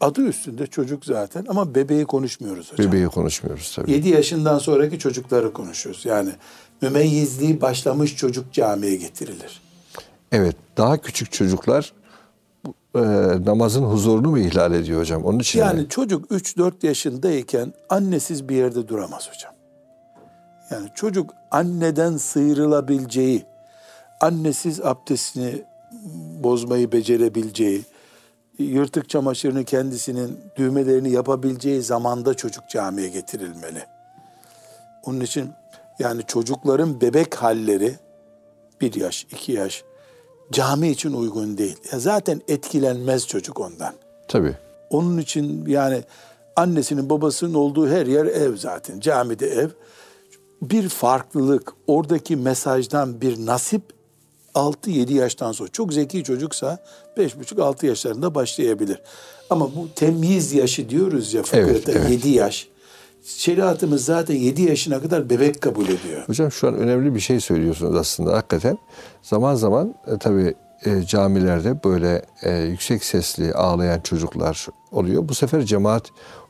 Adı 0.00 0.22
üstünde 0.22 0.66
çocuk 0.66 1.04
zaten 1.04 1.44
ama 1.48 1.74
bebeği 1.74 2.04
konuşmuyoruz 2.04 2.72
hocam. 2.72 2.88
Bebeği 2.88 3.06
konuşmuyoruz 3.06 3.72
tabii. 3.76 3.92
7 3.92 4.08
yaşından 4.08 4.58
sonraki 4.58 4.98
çocukları 4.98 5.52
konuşuyoruz. 5.52 6.04
Yani 6.04 6.30
mümeyyizliği 6.82 7.60
başlamış 7.60 8.16
çocuk 8.16 8.52
camiye 8.52 8.96
getirilir. 8.96 9.62
Evet, 10.32 10.56
daha 10.76 10.98
küçük 10.98 11.32
çocuklar 11.32 11.92
e, 12.94 13.00
namazın 13.46 13.82
huzurunu 13.82 14.28
mu 14.28 14.38
ihlal 14.38 14.72
ediyor 14.72 15.00
hocam? 15.00 15.24
Onun 15.24 15.38
için 15.38 15.58
Yani 15.58 15.80
mi? 15.80 15.88
çocuk 15.88 16.30
3-4 16.30 16.86
yaşındayken 16.86 17.72
annesiz 17.88 18.48
bir 18.48 18.56
yerde 18.56 18.88
duramaz 18.88 19.30
hocam. 19.34 19.52
Yani 20.70 20.88
çocuk 20.94 21.34
anneden 21.50 22.16
sıyrılabileceği, 22.16 23.44
annesiz 24.20 24.80
abdestini 24.80 25.62
bozmayı 26.42 26.92
becerebileceği, 26.92 27.82
yırtık 28.58 29.08
çamaşırını 29.08 29.64
kendisinin 29.64 30.40
düğmelerini 30.56 31.10
yapabileceği 31.10 31.82
zamanda 31.82 32.34
çocuk 32.34 32.68
camiye 32.68 33.08
getirilmeli. 33.08 33.84
Onun 35.04 35.20
için 35.20 35.50
yani 35.98 36.22
çocukların 36.26 37.00
bebek 37.00 37.34
halleri 37.34 37.94
bir 38.80 38.94
yaş, 38.94 39.26
iki 39.30 39.52
yaş 39.52 39.84
cami 40.52 40.88
için 40.88 41.12
uygun 41.12 41.58
değil. 41.58 41.76
Ya 41.92 41.98
zaten 41.98 42.40
etkilenmez 42.48 43.26
çocuk 43.26 43.60
ondan. 43.60 43.94
Tabii. 44.28 44.56
Onun 44.90 45.18
için 45.18 45.66
yani 45.66 46.04
annesinin 46.56 47.10
babasının 47.10 47.54
olduğu 47.54 47.88
her 47.88 48.06
yer 48.06 48.26
ev 48.26 48.56
zaten. 48.56 49.00
Camide 49.00 49.46
ev. 49.46 49.68
Bir 50.62 50.88
farklılık, 50.88 51.72
oradaki 51.86 52.36
mesajdan 52.36 53.20
bir 53.20 53.46
nasip 53.46 53.82
6-7 54.54 55.12
yaştan 55.12 55.52
sonra. 55.52 55.68
Çok 55.68 55.92
zeki 55.92 56.24
çocuksa 56.24 56.78
5,5-6 57.16 57.86
yaşlarında 57.86 58.34
başlayabilir. 58.34 59.00
Ama 59.50 59.74
bu 59.74 59.88
temyiz 59.94 60.52
yaşı 60.52 60.90
diyoruz 60.90 61.34
ya 61.34 61.42
fıkıhta 61.42 61.70
Evet, 61.70 61.88
evet. 61.88 62.10
7 62.10 62.28
yaş. 62.28 62.68
Şeriatımız 63.22 64.04
zaten 64.04 64.34
7 64.34 64.62
yaşına 64.62 65.02
kadar 65.02 65.30
bebek 65.30 65.60
kabul 65.60 65.84
ediyor. 65.84 66.22
Hocam 66.26 66.52
şu 66.52 66.68
an 66.68 66.74
önemli 66.74 67.14
bir 67.14 67.20
şey 67.20 67.40
söylüyorsunuz 67.40 67.96
aslında 67.96 68.32
hakikaten. 68.32 68.78
Zaman 69.22 69.54
zaman 69.54 69.94
e, 70.06 70.18
tabii 70.18 70.54
e, 70.84 71.02
camilerde 71.06 71.84
böyle 71.84 72.22
e, 72.42 72.58
yüksek 72.58 73.04
sesli 73.04 73.54
ağlayan 73.54 74.00
çocuklar 74.00 74.66
oluyor. 74.92 75.28
Bu 75.28 75.34
sefer 75.34 75.62
cemaat 75.62 76.04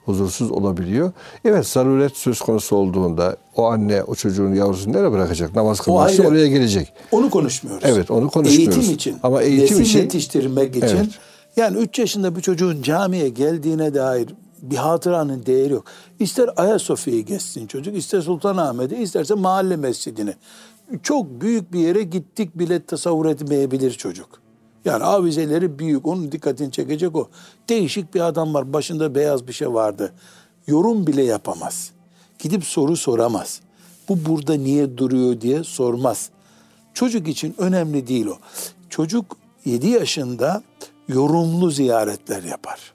huzursuz 0.05 0.51
olabiliyor. 0.51 1.13
Evet 1.45 1.67
zaruret 1.67 2.17
söz 2.17 2.41
konusu 2.41 2.77
olduğunda 2.77 3.37
o 3.57 3.65
anne 3.65 4.03
o 4.03 4.15
çocuğun 4.15 4.55
yavrusunu 4.55 4.93
nereye 4.93 5.13
bırakacak? 5.13 5.57
Namaz 5.57 5.81
kılması 5.81 6.23
ayrı. 6.23 6.29
oraya 6.31 6.47
gelecek. 6.47 6.93
Onu 7.11 7.31
konuşmuyoruz. 7.31 7.83
Evet, 7.87 8.11
onu 8.11 8.31
konuşmuyoruz. 8.31 8.77
Eğitim 8.79 8.95
için. 8.95 9.17
Ama 9.23 9.43
eğitim 9.43 9.65
nesil 9.65 9.81
için- 9.85 9.99
yetiştirmek 9.99 10.77
için. 10.77 10.87
Evet. 10.97 11.09
Yani 11.57 11.79
3 11.79 11.99
yaşında 11.99 12.37
bir 12.37 12.41
çocuğun 12.41 12.83
camiye 12.83 13.29
geldiğine 13.29 13.95
dair 13.95 14.29
bir 14.63 14.77
hatıranın 14.77 15.47
değeri 15.47 15.73
yok. 15.73 15.85
İster 16.21 16.51
Ayasofya'yı 16.57 17.25
geçsin 17.25 17.67
çocuk, 17.67 17.97
ister 17.97 18.21
Sultanahmet'i, 18.21 18.97
isterse 18.97 19.35
mahalle 19.35 19.77
mescidini. 19.77 20.35
Çok 21.03 21.41
büyük 21.41 21.73
bir 21.73 21.81
yere 21.81 22.03
gittik 22.03 22.59
bile 22.59 22.85
tasavvur 22.85 23.27
etmeyebilir 23.27 23.91
çocuk. 23.91 24.29
Yani 24.85 25.05
avizeleri 25.05 25.79
büyük, 25.79 26.07
onun 26.07 26.33
dikkatini 26.33 26.73
çekecek 26.73 27.17
o. 27.17 27.29
Değişik 27.69 28.15
bir 28.15 28.21
adam 28.21 28.55
var, 28.55 28.73
başında 28.73 29.15
beyaz 29.15 29.49
bir 29.49 29.53
şey 29.53 29.73
vardı. 29.73 30.13
Yorum 30.67 31.07
bile 31.07 31.23
yapamaz. 31.23 31.93
Gidip 32.39 32.65
soru 32.65 32.97
soramaz. 32.97 33.61
Bu 34.09 34.25
burada 34.27 34.55
niye 34.55 34.99
duruyor 34.99 35.41
diye 35.41 35.65
sormaz. 35.65 36.31
Çocuk 36.95 37.29
için 37.29 37.55
önemli 37.59 38.07
değil 38.07 38.27
o. 38.27 38.39
Çocuk 38.91 39.37
7 39.65 39.89
yaşında 39.89 40.63
yorumlu 41.09 41.71
ziyaretler 41.71 42.43
yapar. 42.43 42.92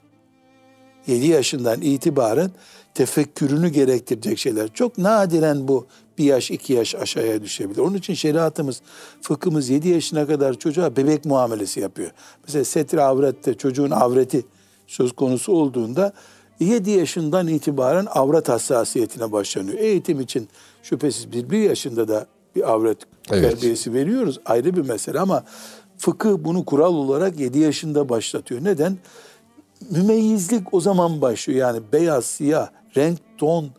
7 1.08 1.26
yaşından 1.26 1.80
itibaren 1.80 2.50
tefekkürünü 2.94 3.68
gerektirecek 3.68 4.38
şeyler. 4.38 4.68
Çok 4.74 4.98
nadiren 4.98 5.68
bu 5.68 5.86
bir 6.18 6.24
yaş 6.24 6.50
iki 6.50 6.72
yaş 6.72 6.94
aşağıya 6.94 7.42
düşebilir. 7.42 7.78
Onun 7.78 7.94
için 7.94 8.14
şeriatımız, 8.14 8.82
fıkhımız 9.22 9.68
7 9.68 9.88
yaşına 9.88 10.26
kadar 10.26 10.54
çocuğa 10.54 10.96
bebek 10.96 11.24
muamelesi 11.24 11.80
yapıyor. 11.80 12.10
Mesela 12.46 12.64
setre 12.64 13.02
avrette 13.02 13.54
çocuğun 13.54 13.90
avreti 13.90 14.44
söz 14.86 15.12
konusu 15.12 15.52
olduğunda 15.52 16.12
7 16.60 16.90
yaşından 16.90 17.48
itibaren 17.48 18.06
avret 18.10 18.48
hassasiyetine 18.48 19.32
başlanıyor. 19.32 19.78
Eğitim 19.78 20.20
için 20.20 20.48
şüphesiz 20.82 21.32
bir, 21.32 21.50
bir 21.50 21.58
yaşında 21.58 22.08
da 22.08 22.26
bir 22.56 22.70
avret 22.72 22.98
Evet. 23.30 23.50
terbiyesi 23.50 23.94
veriyoruz. 23.94 24.40
Ayrı 24.46 24.76
bir 24.76 24.88
mesele 24.88 25.20
ama 25.20 25.44
fıkıh 25.98 26.36
bunu 26.38 26.64
kural 26.64 26.94
olarak 26.94 27.40
7 27.40 27.58
yaşında 27.58 28.08
başlatıyor. 28.08 28.64
Neden? 28.64 28.98
Mümeyyizlik 29.90 30.74
o 30.74 30.80
zaman 30.80 31.20
başlıyor. 31.20 31.58
Yani 31.60 31.80
beyaz, 31.92 32.24
siyah, 32.24 32.68
renk, 32.96 33.18
ton 33.38 33.70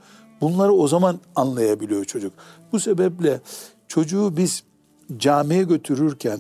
bunları 0.41 0.73
o 0.73 0.87
zaman 0.87 1.19
anlayabiliyor 1.35 2.05
çocuk. 2.05 2.33
Bu 2.71 2.79
sebeple 2.79 3.39
çocuğu 3.87 4.37
biz 4.37 4.63
camiye 5.17 5.63
götürürken 5.63 6.39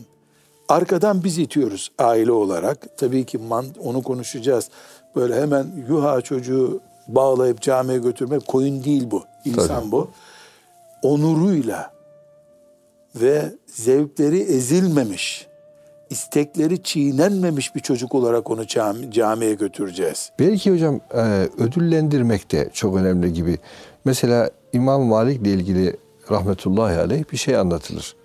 arkadan 0.69 1.23
biz 1.23 1.37
itiyoruz 1.37 1.91
aile 1.97 2.31
olarak. 2.31 2.97
Tabii 2.97 3.25
ki 3.25 3.37
man, 3.37 3.65
onu 3.83 4.03
konuşacağız. 4.03 4.69
Böyle 5.15 5.41
hemen 5.41 5.67
yuha 5.89 6.21
çocuğu 6.21 6.81
bağlayıp 7.07 7.61
camiye 7.61 7.99
götürmek 7.99 8.47
koyun 8.47 8.83
değil 8.83 9.11
bu. 9.11 9.23
İnsan 9.45 9.67
Tabii. 9.67 9.91
bu. 9.91 10.09
Onuruyla 11.01 11.93
ve 13.15 13.53
zevkleri 13.67 14.39
ezilmemiş, 14.39 15.47
istekleri 16.09 16.83
çiğnenmemiş 16.83 17.75
bir 17.75 17.79
çocuk 17.79 18.15
olarak 18.15 18.51
onu 18.51 18.67
cami, 18.67 19.11
camiye 19.11 19.53
götüreceğiz. 19.53 20.31
Belki 20.39 20.71
hocam 20.71 20.99
e, 21.13 21.47
ödüllendirmek 21.57 22.51
de 22.51 22.69
çok 22.73 22.95
önemli 22.97 23.33
gibi. 23.33 23.57
Mesela 24.05 24.49
İmam 24.73 25.01
Malik 25.01 25.41
ile 25.41 25.49
ilgili 25.49 25.97
rahmetullahi 26.31 26.97
aleyh 26.97 27.23
bir 27.31 27.37
şey 27.37 27.57
anlatılır. 27.57 28.15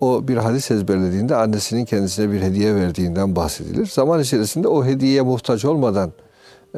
O 0.00 0.28
bir 0.28 0.36
hadis 0.36 0.70
ezberlediğinde 0.70 1.36
annesinin 1.36 1.84
kendisine 1.84 2.32
bir 2.32 2.40
hediye 2.42 2.74
verdiğinden 2.74 3.36
bahsedilir. 3.36 3.86
Zaman 3.86 4.20
içerisinde 4.20 4.68
o 4.68 4.84
hediyeye 4.84 5.22
muhtaç 5.22 5.64
olmadan 5.64 6.12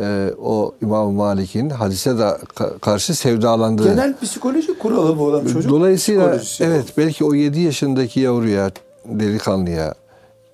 e, 0.00 0.30
o 0.42 0.74
İmam 0.82 1.12
Malik'in 1.12 1.70
hadise 1.70 2.18
de 2.18 2.22
ka- 2.22 2.78
karşı 2.78 3.14
sevdalandığı. 3.14 3.84
Genel 3.84 4.18
psikoloji 4.22 4.78
kuralı 4.78 5.18
bu 5.18 5.24
olan 5.24 5.46
çocuk 5.46 5.70
Dolayısıyla 5.70 6.40
evet 6.60 6.84
belki 6.96 7.24
o 7.24 7.34
7 7.34 7.60
yaşındaki 7.60 8.20
yavruya, 8.20 8.70
delikanlıya 9.04 9.94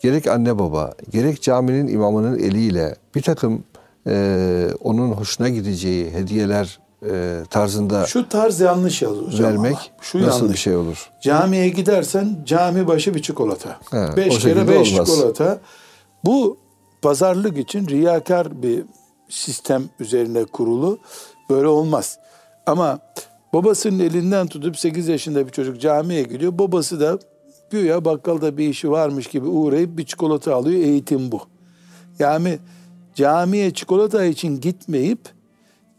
gerek 0.00 0.26
anne 0.26 0.58
baba, 0.58 0.92
gerek 1.10 1.42
caminin 1.42 1.88
imamının 1.88 2.38
eliyle 2.38 2.96
bir 3.14 3.22
takım 3.22 3.64
e, 4.06 4.68
onun 4.80 5.12
hoşuna 5.12 5.48
gideceği 5.48 6.10
hediyeler 6.10 6.78
e, 7.10 7.42
tarzında 7.50 8.06
Şu 8.06 8.28
tarz 8.28 8.60
yanlış 8.60 9.02
yaz 9.02 9.12
hocam 9.12 9.46
vermek 9.46 9.72
ama. 9.72 9.82
Şu 10.00 10.22
nasıl 10.22 10.40
yanlış. 10.40 10.52
bir 10.52 10.58
şey 10.58 10.76
olur? 10.76 11.10
Camiye 11.22 11.68
gidersen 11.68 12.38
cami 12.46 12.86
başı 12.86 13.14
bir 13.14 13.22
çikolata. 13.22 13.78
He, 13.90 14.16
beş 14.16 14.38
kere 14.38 14.68
beş 14.68 14.92
olmaz. 14.92 15.08
çikolata. 15.08 15.60
Bu 16.24 16.58
pazarlık 17.02 17.58
için 17.58 17.88
riyakar 17.88 18.62
bir 18.62 18.84
sistem 19.28 19.84
üzerine 20.00 20.44
kurulu. 20.44 20.98
Böyle 21.50 21.68
olmaz. 21.68 22.18
Ama 22.66 22.98
babasının 23.52 23.98
elinden 23.98 24.46
tutup 24.46 24.78
8 24.78 25.08
yaşında 25.08 25.46
bir 25.46 25.52
çocuk 25.52 25.80
camiye 25.80 26.22
gidiyor. 26.22 26.58
Babası 26.58 27.00
da 27.00 27.18
güya 27.70 28.04
bakkalda 28.04 28.58
bir 28.58 28.68
işi 28.68 28.90
varmış 28.90 29.26
gibi 29.26 29.46
uğrayıp 29.46 29.98
bir 29.98 30.04
çikolata 30.06 30.54
alıyor. 30.54 30.80
Eğitim 30.82 31.32
bu. 31.32 31.40
Yani 32.18 32.58
camiye 33.14 33.70
çikolata 33.74 34.24
için 34.24 34.60
gitmeyip 34.60 35.20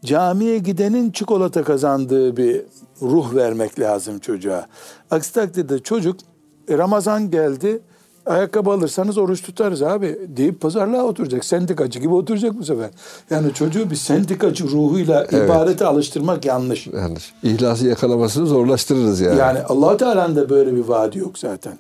camiye 0.06 0.58
gidenin 0.58 1.12
çikolata 1.12 1.64
kazandığı 1.64 2.38
bir 2.38 2.62
ruh 3.02 3.36
vermek 3.36 3.80
lazım 3.80 4.20
çocuğa. 4.20 4.68
Aksi 5.12 5.34
takdirde 5.34 5.80
çocuk 5.80 6.20
"E, 6.68 6.78
Ramazan 6.78 7.32
geldi 7.32 7.82
ayakkabı 8.26 8.70
alırsanız 8.70 9.18
oruç 9.18 9.42
tutarız 9.42 9.82
abi 9.84 10.20
deyip 10.28 10.62
pazarlığa 10.62 11.04
oturacak. 11.04 11.46
Sendikacı 11.46 12.00
gibi 12.00 12.14
oturacak 12.14 12.58
bu 12.58 12.64
sefer. 12.64 12.90
Yani 13.30 13.54
çocuğu 13.54 13.90
bir 13.90 13.96
sendikacı 13.96 14.64
ruhuyla 14.68 15.28
Evet. 15.32 15.46
ibadete 15.46 15.86
alıştırmak 15.86 16.46
yanlış. 16.46 16.88
Yanlış. 16.88 17.34
İhlası 17.44 17.88
yakalamasını 17.88 18.48
zorlaştırırız 18.48 19.20
yani. 19.20 19.40
Yani 19.40 19.60
allah 19.60 19.98
Teala'nın 19.98 20.36
da 20.36 20.50
böyle 20.50 20.76
bir 20.76 20.82
vaadi 20.82 21.20
yok 21.20 21.40
zaten. 21.40 21.74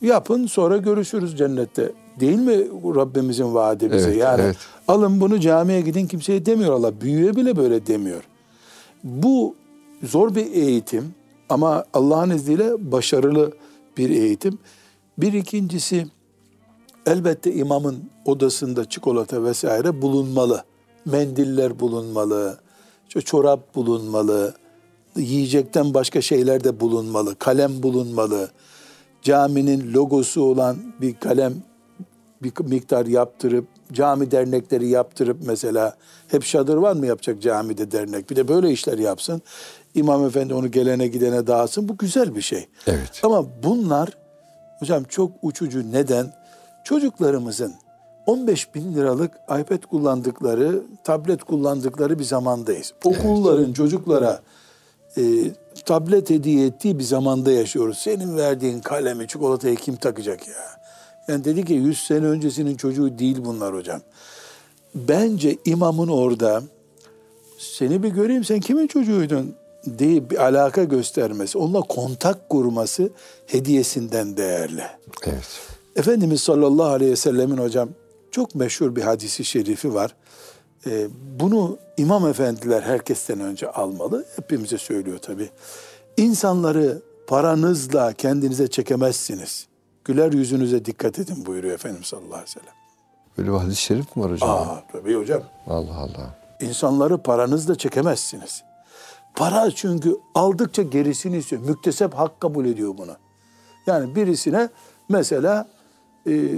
Yapın 0.00 0.46
sonra 0.46 0.76
görüşürüz 0.76 1.38
cennette. 1.38 1.92
Değil 2.20 2.38
mi 2.38 2.58
Rabbimizin 2.96 3.54
vaadi 3.54 3.92
bize? 3.92 4.08
Evet, 4.08 4.18
yani 4.18 4.42
evet. 4.42 4.56
alın 4.88 5.20
bunu 5.20 5.40
camiye 5.40 5.80
gidin 5.80 6.06
kimseye 6.06 6.46
demiyor 6.46 6.72
Allah. 6.72 7.00
Büyüye 7.00 7.36
bile 7.36 7.56
böyle 7.56 7.86
demiyor. 7.86 8.22
Bu 9.04 9.54
zor 10.02 10.34
bir 10.34 10.52
eğitim 10.52 11.14
ama 11.48 11.84
Allah'ın 11.94 12.30
izniyle 12.30 12.92
başarılı 12.92 13.52
bir 13.96 14.10
eğitim. 14.10 14.58
Bir 15.18 15.32
ikincisi 15.32 16.06
elbette 17.06 17.54
imamın 17.54 18.10
odasında 18.24 18.88
çikolata 18.88 19.44
vesaire 19.44 20.02
bulunmalı. 20.02 20.64
Mendiller 21.04 21.80
bulunmalı. 21.80 22.58
işte 23.08 23.20
çorap 23.20 23.74
bulunmalı. 23.74 24.54
Yiyecekten 25.16 25.94
başka 25.94 26.20
şeyler 26.20 26.64
de 26.64 26.80
bulunmalı. 26.80 27.34
Kalem 27.38 27.82
bulunmalı. 27.82 28.50
Caminin 29.22 29.92
logosu 29.92 30.42
olan 30.42 30.76
bir 31.00 31.14
kalem 31.14 31.54
bir 32.42 32.52
miktar 32.64 33.06
yaptırıp 33.06 33.66
cami 33.92 34.30
dernekleri 34.30 34.88
yaptırıp 34.88 35.36
mesela 35.46 35.96
hep 36.28 36.44
şadır 36.44 36.76
var 36.76 36.92
mı 36.92 37.06
yapacak 37.06 37.42
camide 37.42 37.90
dernek 37.90 38.30
bir 38.30 38.36
de 38.36 38.48
böyle 38.48 38.70
işler 38.70 38.98
yapsın. 38.98 39.42
İmam 39.94 40.26
efendi 40.26 40.54
onu 40.54 40.70
gelene 40.70 41.06
gidene 41.06 41.46
dağıtsın 41.46 41.88
bu 41.88 41.96
güzel 41.96 42.34
bir 42.36 42.40
şey. 42.42 42.66
Evet. 42.86 43.20
Ama 43.22 43.62
bunlar 43.62 44.08
hocam 44.82 45.04
çok 45.04 45.30
uçucu 45.42 45.92
neden? 45.92 46.32
Çocuklarımızın 46.84 47.74
15 48.26 48.74
bin 48.74 48.94
liralık 48.94 49.32
iPad 49.44 49.82
kullandıkları, 49.90 50.82
tablet 51.04 51.44
kullandıkları 51.44 52.18
bir 52.18 52.24
zamandayız. 52.24 52.94
Okulların 53.04 53.72
çocuklara 53.72 54.42
e, 55.16 55.22
tablet 55.84 56.30
hediye 56.30 56.66
ettiği 56.66 56.98
bir 56.98 57.04
zamanda 57.04 57.52
yaşıyoruz. 57.52 57.98
Senin 57.98 58.36
verdiğin 58.36 58.80
kalemi, 58.80 59.28
çikolatayı 59.28 59.76
kim 59.76 59.96
takacak 59.96 60.48
ya? 60.48 60.54
Yani 61.28 61.44
dedi 61.44 61.64
ki 61.64 61.74
100 61.74 61.98
sene 61.98 62.26
öncesinin 62.26 62.76
çocuğu 62.76 63.18
değil 63.18 63.38
bunlar 63.44 63.74
hocam. 63.74 64.00
Bence 64.94 65.56
imamın 65.64 66.08
orada 66.08 66.62
seni 67.58 68.02
bir 68.02 68.08
göreyim 68.08 68.44
sen 68.44 68.60
kimin 68.60 68.86
çocuğuydun 68.86 69.54
diye 69.98 70.30
bir 70.30 70.44
alaka 70.44 70.84
göstermesi, 70.84 71.58
onunla 71.58 71.80
kontak 71.80 72.48
kurması 72.48 73.10
hediyesinden 73.46 74.36
değerli. 74.36 74.84
Evet. 75.26 75.60
Efendimiz 75.96 76.40
sallallahu 76.40 76.86
aleyhi 76.86 77.12
ve 77.12 77.16
sellemin 77.16 77.58
hocam 77.58 77.88
çok 78.30 78.54
meşhur 78.54 78.96
bir 78.96 79.02
hadisi 79.02 79.44
şerifi 79.44 79.94
var. 79.94 80.14
Ee, 80.86 81.08
bunu 81.40 81.78
imam 81.96 82.28
efendiler 82.28 82.82
herkesten 82.82 83.40
önce 83.40 83.70
almalı. 83.70 84.24
Hepimize 84.36 84.78
söylüyor 84.78 85.18
tabi. 85.18 85.50
İnsanları 86.16 87.02
paranızla 87.26 88.12
kendinize 88.12 88.68
çekemezsiniz. 88.68 89.66
Güler 90.04 90.32
yüzünüze 90.32 90.84
dikkat 90.84 91.18
edin 91.18 91.46
buyuruyor 91.46 91.74
Efendimiz 91.74 92.06
sallallahu 92.06 92.34
aleyhi 92.34 92.44
ve 92.56 92.60
sellem. 92.60 92.74
Böyle 93.38 93.48
bir 93.52 93.56
hadis-i 93.56 93.82
şerif 93.82 94.16
mi 94.16 94.24
var 94.24 94.32
hocam? 94.32 94.50
Aa 94.50 94.82
tabii 94.92 95.14
hocam. 95.14 95.42
Allah 95.66 95.96
Allah. 95.96 96.38
İnsanları 96.60 97.18
paranızla 97.18 97.74
çekemezsiniz. 97.74 98.62
Para 99.34 99.70
çünkü 99.70 100.16
aldıkça 100.34 100.82
gerisini 100.82 101.36
istiyor. 101.36 101.62
Müktesep 101.62 102.14
hak 102.14 102.40
kabul 102.40 102.64
ediyor 102.64 102.98
bunu. 102.98 103.16
Yani 103.86 104.16
birisine 104.16 104.68
mesela 105.08 105.68
e, 106.26 106.50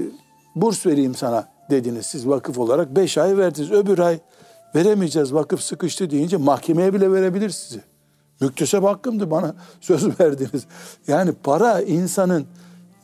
burs 0.56 0.87
vereyim 0.87 1.14
sana 1.14 1.48
dediniz 1.70 2.06
siz 2.06 2.28
vakıf 2.28 2.58
olarak. 2.58 2.96
Beş 2.96 3.18
ay 3.18 3.38
verdiniz. 3.38 3.72
Öbür 3.72 3.98
ay 3.98 4.20
veremeyeceğiz 4.74 5.34
vakıf 5.34 5.60
sıkıştı 5.60 6.10
deyince 6.10 6.37
mahkemeye 6.37 6.94
bile 6.94 7.12
verebilir 7.12 7.50
sizi. 7.50 7.80
Müktesep 8.40 8.84
hakkımdı 8.84 9.30
bana 9.30 9.54
söz 9.80 10.20
verdiniz. 10.20 10.66
Yani 11.08 11.32
para 11.32 11.80
insanın 11.80 12.46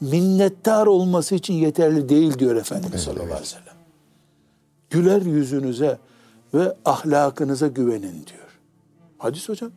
minnettar 0.01 0.87
olması 0.87 1.35
için 1.35 1.55
yeterli 1.55 2.09
değil 2.09 2.39
diyor 2.39 2.57
Efendimiz 2.57 3.01
sallallahu 3.01 3.25
aleyhi 3.25 3.41
ve 3.41 3.47
sellem. 3.47 3.75
Güler 4.91 5.23
yüzünüze 5.23 5.99
ve 6.55 6.77
ahlakınıza 6.85 7.67
güvenin 7.67 8.27
diyor. 8.27 8.50
Hadis 9.21 9.49
hocam. 9.49 9.71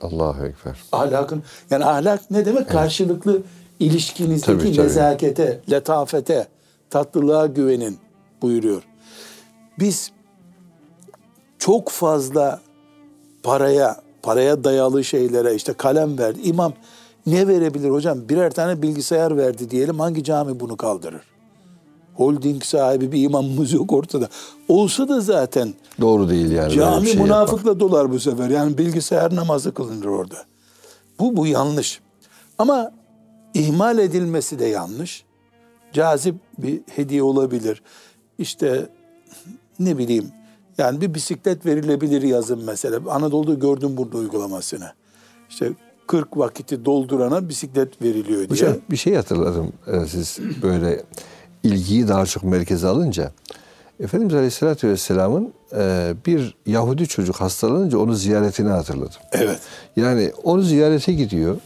Allahu 0.00 0.46
Ekber. 0.46 0.78
Ahlakın 0.92 1.42
yani 1.70 1.84
ahlak 1.84 2.30
ne 2.30 2.46
demek? 2.46 2.68
Karşılıklı 2.68 3.42
ilişkinizdeki 3.80 4.58
Tabii, 4.58 4.76
tabii. 4.76 4.86
nezakete, 4.86 5.60
letafete, 5.70 6.46
tatlılığa 6.90 7.46
güvenin 7.46 7.98
buyuruyor. 8.42 8.82
Biz 9.78 10.12
çok 11.58 11.88
fazla 11.88 12.60
paraya, 13.42 13.96
paraya 14.22 14.64
dayalı 14.64 15.04
şeylere 15.04 15.54
işte 15.54 15.72
kalem 15.72 16.18
verdi. 16.18 16.40
İmam 16.42 16.72
ne 17.26 17.48
verebilir 17.48 17.90
hocam? 17.90 18.28
Birer 18.28 18.50
tane 18.50 18.82
bilgisayar 18.82 19.36
verdi 19.36 19.70
diyelim. 19.70 20.00
Hangi 20.00 20.24
cami 20.24 20.60
bunu 20.60 20.76
kaldırır? 20.76 21.22
Holding 22.14 22.64
sahibi 22.64 23.12
bir 23.12 23.22
imamımız 23.22 23.72
yok 23.72 23.92
ortada. 23.92 24.28
Olsa 24.68 25.08
da 25.08 25.20
zaten 25.20 25.74
Doğru 26.00 26.28
değil 26.28 26.50
yani. 26.50 26.72
Cami 26.72 27.06
şey 27.06 27.14
yapmak. 27.14 27.24
münafıkla 27.24 27.80
dolar 27.80 28.10
bu 28.10 28.20
sefer. 28.20 28.50
Yani 28.50 28.78
bilgisayar 28.78 29.36
namazı 29.36 29.74
kılınır 29.74 30.04
orada. 30.04 30.36
Bu 31.18 31.36
bu 31.36 31.46
yanlış. 31.46 32.00
Ama 32.58 32.92
ihmal 33.54 33.98
edilmesi 33.98 34.58
de 34.58 34.64
yanlış. 34.66 35.24
Cazip 35.92 36.34
bir 36.58 36.80
hediye 36.96 37.22
olabilir. 37.22 37.82
İşte 38.38 38.88
ne 39.78 39.98
bileyim 39.98 40.28
yani 40.78 41.00
bir 41.00 41.14
bisiklet 41.14 41.66
verilebilir 41.66 42.22
yazın 42.22 42.64
mesela. 42.64 43.00
Anadolu'da 43.10 43.54
gördüm 43.54 43.96
burada 43.96 44.18
uygulamasını. 44.18 44.92
İşte 45.50 45.72
40 46.06 46.36
vakiti 46.36 46.84
doldurana 46.84 47.48
bisiklet 47.48 48.02
veriliyor 48.02 48.38
diye. 48.38 48.48
Hocam 48.48 48.76
bir 48.90 48.96
şey 48.96 49.14
hatırladım. 49.14 49.72
Ee, 49.86 50.06
Siz 50.06 50.38
böyle 50.62 51.04
ilgiyi 51.62 52.08
daha 52.08 52.26
çok 52.26 52.44
merkeze 52.44 52.86
alınca. 52.86 53.32
Efendimiz 54.00 54.34
Aleyhisselatü 54.34 54.88
Vesselam'ın 54.88 55.52
e, 55.76 56.14
bir 56.26 56.56
Yahudi 56.66 57.06
çocuk 57.06 57.36
hastalanınca 57.36 57.98
onu 57.98 58.14
ziyaretini 58.14 58.68
hatırladım. 58.68 59.20
Evet. 59.32 59.58
Yani 59.96 60.32
onu 60.42 60.62
ziyarete 60.62 61.12
gidiyor. 61.12 61.56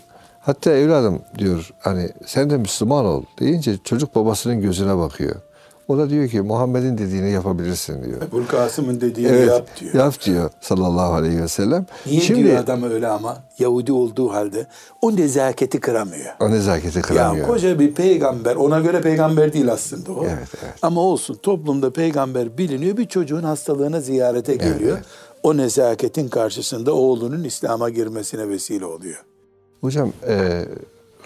Hatta 0.40 0.70
evladım 0.70 1.22
diyor 1.38 1.70
hani 1.80 2.10
sen 2.26 2.50
de 2.50 2.56
Müslüman 2.56 3.04
ol 3.04 3.22
deyince 3.40 3.78
çocuk 3.84 4.14
babasının 4.14 4.60
gözüne 4.60 4.96
bakıyor. 4.98 5.36
O 5.88 5.98
da 5.98 6.10
diyor 6.10 6.28
ki 6.28 6.40
Muhammed'in 6.40 6.98
dediğini 6.98 7.30
yapabilirsin 7.30 8.04
diyor. 8.04 8.22
Ebu 8.22 8.46
Kasım'ın 8.46 9.00
dediğini 9.00 9.30
Evet, 9.32 9.48
yap 9.48 9.68
diyor. 9.80 9.94
Yap 9.94 10.14
diyor 10.24 10.50
sallallahu 10.60 11.12
aleyhi 11.14 11.42
ve 11.42 11.48
sellem. 11.48 11.86
Niye 12.06 12.20
Şimdi 12.20 12.44
diyor 12.44 12.56
adam 12.56 12.82
öyle 12.82 13.08
ama? 13.08 13.42
Yahudi 13.58 13.92
olduğu 13.92 14.32
halde 14.32 14.66
o 15.02 15.16
nezaketi 15.16 15.80
kıramıyor. 15.80 16.34
o 16.40 16.50
nezaketi 16.50 17.02
kıramıyor. 17.02 17.46
Ya 17.46 17.52
koca 17.52 17.78
bir 17.78 17.94
peygamber, 17.94 18.56
ona 18.56 18.80
göre 18.80 19.00
peygamber 19.00 19.52
değil 19.52 19.72
aslında 19.72 20.12
o. 20.12 20.24
Evet, 20.24 20.48
evet. 20.62 20.74
Ama 20.82 21.00
olsun 21.00 21.34
toplumda 21.42 21.92
peygamber 21.92 22.58
biliniyor. 22.58 22.96
Bir 22.96 23.06
çocuğun 23.08 23.42
hastalığına 23.42 24.00
ziyarete 24.00 24.54
geliyor. 24.54 24.98
O 25.42 25.56
nezaketin 25.56 26.28
karşısında 26.28 26.92
oğlunun 26.94 27.44
İslam'a 27.44 27.90
girmesine 27.90 28.48
vesile 28.48 28.84
oluyor. 28.86 29.24
Hocam 29.80 30.12
e, 30.28 30.64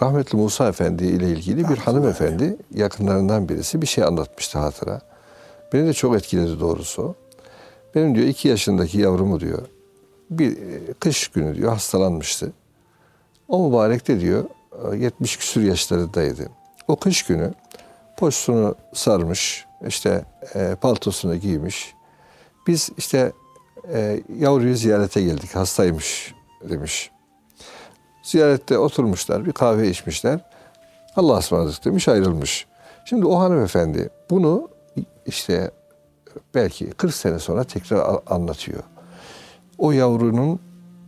rahmetli 0.01 0.37
Musa 0.37 0.67
Efendi 0.67 1.05
ile 1.05 1.29
ilgili 1.29 1.69
bir 1.69 1.77
hanımefendi 1.77 2.57
yakınlarından 2.73 3.49
birisi 3.49 3.81
bir 3.81 3.87
şey 3.87 4.03
anlatmıştı 4.03 4.59
hatıra. 4.59 5.01
Beni 5.73 5.87
de 5.87 5.93
çok 5.93 6.15
etkiledi 6.15 6.59
doğrusu. 6.59 7.15
Benim 7.95 8.15
diyor 8.15 8.27
iki 8.27 8.47
yaşındaki 8.47 8.99
yavrumu 8.99 9.39
diyor 9.39 9.61
bir 10.29 10.57
e, 10.57 10.93
kış 10.99 11.27
günü 11.27 11.55
diyor 11.55 11.71
hastalanmıştı. 11.71 12.51
O 13.47 13.69
mübarek 13.69 14.07
de 14.07 14.19
diyor 14.19 14.45
e, 14.93 14.97
70 14.97 15.37
küsür 15.37 15.61
yaşlarındaydı. 15.61 16.49
O 16.87 16.95
kış 16.95 17.23
günü 17.23 17.53
poşetunu 18.17 18.75
sarmış, 18.93 19.65
işte 19.87 20.25
e, 20.55 20.75
paltosunu 20.81 21.35
giymiş. 21.35 21.93
Biz 22.67 22.89
işte 22.97 23.31
e, 23.93 24.23
yavruyu 24.37 24.75
ziyarete 24.75 25.21
geldik, 25.21 25.55
hastaymış 25.55 26.35
demiş. 26.69 27.11
Ziyarette 28.33 28.77
oturmuşlar, 28.77 29.45
bir 29.45 29.51
kahve 29.51 29.89
içmişler. 29.89 30.39
Allah'a 31.15 31.37
ısmarladık 31.37 31.85
demiş, 31.85 32.07
ayrılmış. 32.07 32.65
Şimdi 33.05 33.25
o 33.25 33.39
hanımefendi 33.39 34.09
bunu 34.29 34.69
işte 35.25 35.71
belki 36.55 36.89
40 36.89 37.13
sene 37.15 37.39
sonra 37.39 37.63
tekrar 37.63 38.17
anlatıyor. 38.27 38.83
O 39.77 39.91
yavrunun 39.91 40.59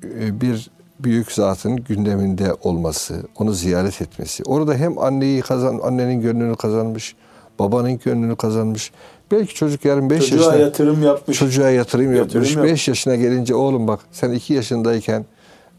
e, 0.03 0.41
bir 0.41 0.69
büyük 0.99 1.31
zatın 1.31 1.75
gündeminde 1.75 2.53
olması, 2.63 3.23
onu 3.39 3.53
ziyaret 3.53 4.01
etmesi. 4.01 4.43
Orada 4.43 4.73
hem 4.75 4.97
anneyi 4.99 5.41
kazan, 5.41 5.79
annenin 5.83 6.21
gönlünü 6.21 6.55
kazanmış, 6.55 7.15
babanın 7.59 7.99
gönlünü 7.99 8.35
kazanmış. 8.35 8.91
Belki 9.31 9.55
çocuk 9.55 9.85
yarın 9.85 10.09
5 10.09 10.29
Çocuğa 10.29 10.45
yaşına 10.45 10.61
yatırım 10.65 11.03
yapmış. 11.03 11.39
çocuğa 11.39 11.69
yatırım 11.69 12.15
Yatırım 12.15 12.41
yapmış. 12.43 12.55
yap- 12.55 12.65
5 12.65 12.87
yaşına 12.87 13.15
gelince 13.15 13.55
oğlum 13.55 13.87
bak 13.87 13.99
sen 14.11 14.31
2 14.31 14.53
yaşındayken 14.53 15.25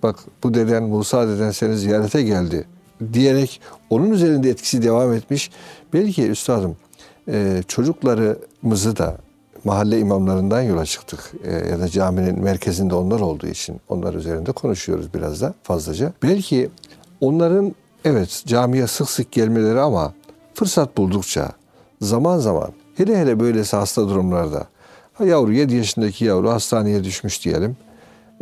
bak 0.02 0.18
bu 0.42 0.54
deden 0.54 0.82
Musa 0.82 1.28
deden 1.28 1.50
seni 1.50 1.76
ziyarete 1.76 2.22
geldi 2.22 2.64
diyerek 3.12 3.60
onun 3.90 4.10
üzerinde 4.10 4.50
etkisi 4.50 4.82
devam 4.82 5.12
etmiş. 5.12 5.50
Belki 5.92 6.28
üstadım 6.28 6.76
e, 7.28 7.62
çocuklarımızı 7.68 8.96
da 8.96 9.16
mahalle 9.64 9.98
imamlarından 9.98 10.62
yola 10.62 10.84
çıktık. 10.84 11.32
E, 11.44 11.52
ya 11.52 11.80
da 11.80 11.88
caminin 11.88 12.40
merkezinde 12.40 12.94
onlar 12.94 13.20
olduğu 13.20 13.46
için 13.46 13.80
onlar 13.88 14.14
üzerinde 14.14 14.52
konuşuyoruz 14.52 15.14
biraz 15.14 15.40
da 15.40 15.54
fazlaca. 15.62 16.12
Belki 16.22 16.70
onların 17.20 17.74
evet 18.04 18.42
camiye 18.46 18.86
sık 18.86 19.10
sık 19.10 19.32
gelmeleri 19.32 19.80
ama 19.80 20.14
fırsat 20.54 20.96
buldukça 20.96 21.52
zaman 22.00 22.38
zaman 22.38 22.72
hele 22.96 23.18
hele 23.18 23.40
böylesi 23.40 23.76
hasta 23.76 24.08
durumlarda 24.08 24.66
yavru 25.24 25.52
7 25.52 25.74
yaşındaki 25.74 26.24
yavru 26.24 26.50
hastaneye 26.50 27.04
düşmüş 27.04 27.44
diyelim. 27.44 27.76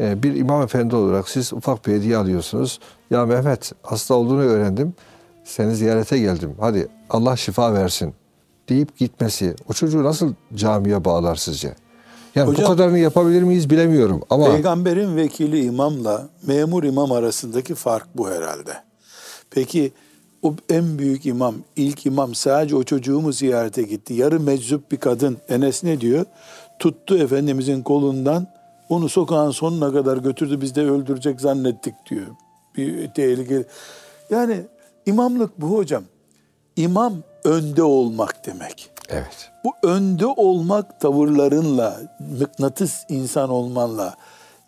Ee, 0.00 0.22
bir 0.22 0.36
imam 0.36 0.62
efendi 0.62 0.96
olarak 0.96 1.28
siz 1.28 1.52
ufak 1.52 1.86
bir 1.86 1.92
hediye 1.92 2.16
alıyorsunuz. 2.16 2.80
Ya 3.10 3.26
Mehmet 3.26 3.72
hasta 3.82 4.14
olduğunu 4.14 4.40
öğrendim. 4.40 4.94
Seni 5.44 5.74
ziyarete 5.74 6.18
geldim. 6.18 6.54
Hadi 6.60 6.88
Allah 7.10 7.36
şifa 7.36 7.74
versin 7.74 8.14
deyip 8.68 8.98
gitmesi 8.98 9.54
o 9.68 9.72
çocuğu 9.72 10.04
nasıl 10.04 10.34
camiye 10.54 11.04
bağlar 11.04 11.36
sizce? 11.36 11.74
Yani 12.34 12.50
Hocam- 12.50 12.64
bu 12.64 12.68
kadarını 12.68 12.98
yapabilir 12.98 13.42
miyiz 13.42 13.70
bilemiyorum 13.70 14.22
ama 14.30 14.46
Peygamberin 14.46 15.16
vekili 15.16 15.64
imamla 15.64 16.28
memur 16.46 16.84
imam 16.84 17.12
arasındaki 17.12 17.74
fark 17.74 18.06
bu 18.14 18.30
herhalde. 18.30 18.72
Peki 19.50 19.92
o 20.42 20.54
en 20.68 20.98
büyük 20.98 21.26
imam, 21.26 21.54
ilk 21.76 22.06
imam 22.06 22.34
sadece 22.34 22.76
o 22.76 22.82
çocuğu 22.82 23.20
mu 23.20 23.32
ziyarete 23.32 23.82
gitti? 23.82 24.14
Yarı 24.14 24.40
meczup 24.40 24.92
bir 24.92 24.96
kadın 24.96 25.36
Enes 25.48 25.84
ne 25.84 26.00
diyor? 26.00 26.24
Tuttu 26.78 27.18
Efendimizin 27.18 27.82
kolundan 27.82 28.46
onu 28.90 29.08
sokağın 29.08 29.50
sonuna 29.50 29.92
kadar 29.92 30.16
götürdü 30.16 30.60
biz 30.60 30.74
de 30.74 30.90
öldürecek 30.90 31.40
zannettik 31.40 31.94
diyor. 32.10 32.26
Bir 32.76 33.08
tehlike. 33.14 33.64
Yani 34.30 34.60
imamlık 35.06 35.60
bu 35.60 35.70
hocam. 35.76 36.04
İmam 36.76 37.14
önde 37.44 37.82
olmak 37.82 38.46
demek. 38.46 38.90
evet. 39.08 39.50
Bu 39.64 39.88
önde 39.88 40.26
olmak 40.26 41.00
tavırlarınla, 41.00 42.00
mıknatıs 42.40 43.04
insan 43.08 43.50
olmanla, 43.50 44.16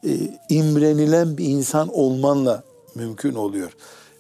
e, 0.06 0.10
imrenilen 0.48 1.38
bir 1.38 1.44
insan 1.44 1.88
olmanla 1.88 2.62
mümkün 2.94 3.34
oluyor. 3.34 3.72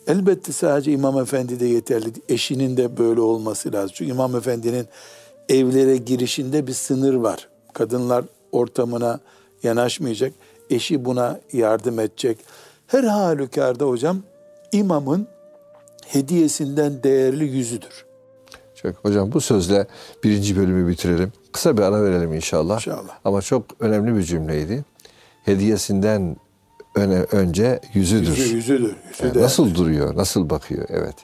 Elbette 0.06 0.52
sadece 0.52 0.92
İmam 0.92 1.18
Efendi 1.18 1.60
de 1.60 1.66
yeterli. 1.66 2.12
Eşinin 2.28 2.76
de 2.76 2.98
böyle 2.98 3.20
olması 3.20 3.72
lazım. 3.72 3.90
Çünkü 3.94 4.10
İmam 4.12 4.36
Efendi'nin 4.36 4.86
evlere 5.48 5.96
girişinde 5.96 6.66
bir 6.66 6.72
sınır 6.72 7.14
var. 7.14 7.48
Kadınlar 7.72 8.24
ortamına 8.52 9.20
yanaşmayacak. 9.62 10.32
Eşi 10.70 11.04
buna 11.04 11.40
yardım 11.52 12.00
edecek. 12.00 12.38
Her 12.86 13.04
halükarda 13.04 13.84
hocam 13.84 14.22
imamın 14.72 15.26
hediyesinden 16.06 17.02
değerli 17.02 17.44
yüzüdür. 17.44 18.04
Çok. 18.74 18.94
Hocam 18.94 19.32
bu 19.32 19.40
sözle 19.40 19.86
birinci 20.24 20.56
bölümü 20.56 20.88
bitirelim. 20.88 21.32
Kısa 21.52 21.76
bir 21.76 21.82
ara 21.82 22.02
verelim 22.02 22.34
inşallah. 22.34 22.74
İnşallah. 22.74 23.18
Ama 23.24 23.42
çok 23.42 23.64
önemli 23.80 24.16
bir 24.16 24.22
cümleydi. 24.22 24.84
Hediyesinden 25.44 26.36
öne, 26.94 27.26
önce 27.32 27.80
yüzüdür. 27.94 28.36
Yüzü, 28.36 28.56
yüzüdür. 28.56 28.96
Yüzü 29.10 29.24
Yani 29.26 29.42
nasıl 29.42 29.74
duruyor, 29.74 30.16
nasıl 30.16 30.50
bakıyor? 30.50 30.86
Evet. 30.88 31.14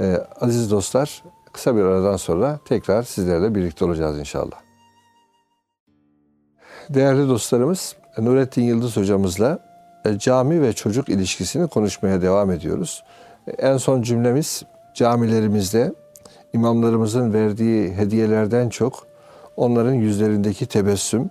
Ee, 0.00 0.16
aziz 0.40 0.70
dostlar, 0.70 1.22
kısa 1.52 1.76
bir 1.76 1.82
aradan 1.82 2.16
sonra 2.16 2.60
tekrar 2.64 3.02
sizlerle 3.02 3.54
birlikte 3.54 3.84
olacağız 3.84 4.18
inşallah. 4.18 4.67
Değerli 6.94 7.28
dostlarımız, 7.28 7.96
Nurettin 8.18 8.62
Yıldız 8.62 8.96
hocamızla 8.96 9.58
e, 10.04 10.18
cami 10.18 10.62
ve 10.62 10.72
çocuk 10.72 11.08
ilişkisini 11.08 11.68
konuşmaya 11.68 12.22
devam 12.22 12.50
ediyoruz. 12.50 13.04
E, 13.46 13.50
En 13.50 13.76
son 13.76 14.02
cümlemiz 14.02 14.62
camilerimizde 14.94 15.92
imamlarımızın 16.52 17.32
verdiği 17.32 17.92
hediyelerden 17.92 18.68
çok 18.68 19.06
onların 19.56 19.92
yüzlerindeki 19.94 20.66
tebessüm, 20.66 21.30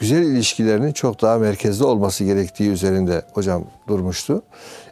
güzel 0.00 0.22
ilişkilerinin 0.22 0.92
çok 0.92 1.22
daha 1.22 1.38
merkezde 1.38 1.84
olması 1.84 2.24
gerektiği 2.24 2.70
üzerinde 2.70 3.22
hocam 3.32 3.64
durmuştu. 3.88 4.42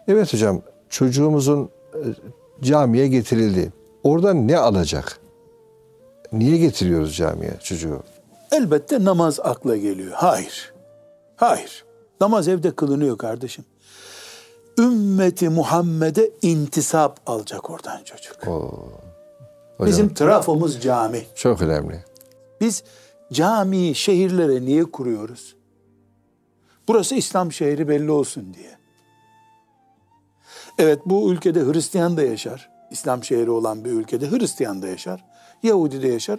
Evet 0.08 0.32
hocam 0.34 0.62
çocuğumuzun 0.88 1.70
e, 1.94 2.00
camiye 2.62 3.08
getirildi. 3.08 3.72
Orada 4.02 4.34
ne 4.34 4.58
alacak? 4.58 5.18
Niye 6.32 6.58
getiriyoruz 6.58 7.16
camiye 7.16 7.52
çocuğu? 7.62 8.02
Elbette 8.52 9.04
namaz 9.04 9.40
akla 9.40 9.76
geliyor. 9.76 10.12
Hayır. 10.14 10.72
Hayır. 11.36 11.84
Namaz 12.20 12.48
evde 12.48 12.70
kılınıyor 12.70 13.18
kardeşim. 13.18 13.64
Ümmeti 14.78 15.48
Muhammed'e 15.48 16.30
intisap 16.42 17.20
alacak 17.26 17.70
oradan 17.70 18.02
çocuk. 18.04 18.36
Hocam, 18.46 19.86
Bizim 19.86 20.14
trafomuz 20.14 20.80
cami. 20.80 21.22
çok 21.34 21.62
önemli. 21.62 22.04
Biz 22.60 22.82
camiyi 23.32 23.94
şehirlere 23.94 24.60
niye 24.64 24.84
kuruyoruz? 24.84 25.56
Burası 26.88 27.14
İslam 27.14 27.52
şehri 27.52 27.88
belli 27.88 28.10
olsun 28.10 28.54
diye. 28.54 28.78
Evet 30.78 30.98
bu 31.06 31.32
ülkede 31.32 31.60
Hristiyan 31.60 32.16
da 32.16 32.22
yaşar. 32.22 32.70
İslam 32.90 33.24
şehri 33.24 33.50
olan 33.50 33.84
bir 33.84 33.90
ülkede 33.90 34.30
Hristiyan 34.30 34.82
da 34.82 34.86
yaşar. 34.86 35.24
Yahudi 35.62 36.02
de 36.02 36.08
yaşar. 36.08 36.38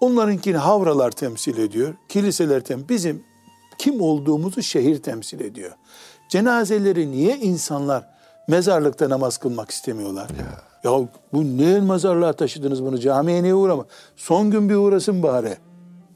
Onlarınkini 0.00 0.56
havralar 0.56 1.10
temsil 1.10 1.58
ediyor. 1.58 1.94
Kiliseler 2.08 2.60
temsil 2.60 2.88
Bizim 2.88 3.22
kim 3.78 4.00
olduğumuzu 4.00 4.62
şehir 4.62 5.02
temsil 5.02 5.40
ediyor. 5.40 5.72
Cenazeleri 6.28 7.10
niye 7.10 7.36
insanlar 7.36 8.08
mezarlıkta 8.48 9.10
namaz 9.10 9.38
kılmak 9.38 9.70
istemiyorlar? 9.70 10.28
Ya, 10.84 10.92
bu 11.32 11.44
niye 11.44 11.80
mezarlığa 11.80 12.32
taşıdınız 12.32 12.82
bunu? 12.82 12.98
Camiye 12.98 13.42
niye 13.42 13.54
uğrama? 13.54 13.84
Son 14.16 14.50
gün 14.50 14.68
bir 14.68 14.74
uğrasın 14.74 15.22
bari. 15.22 15.56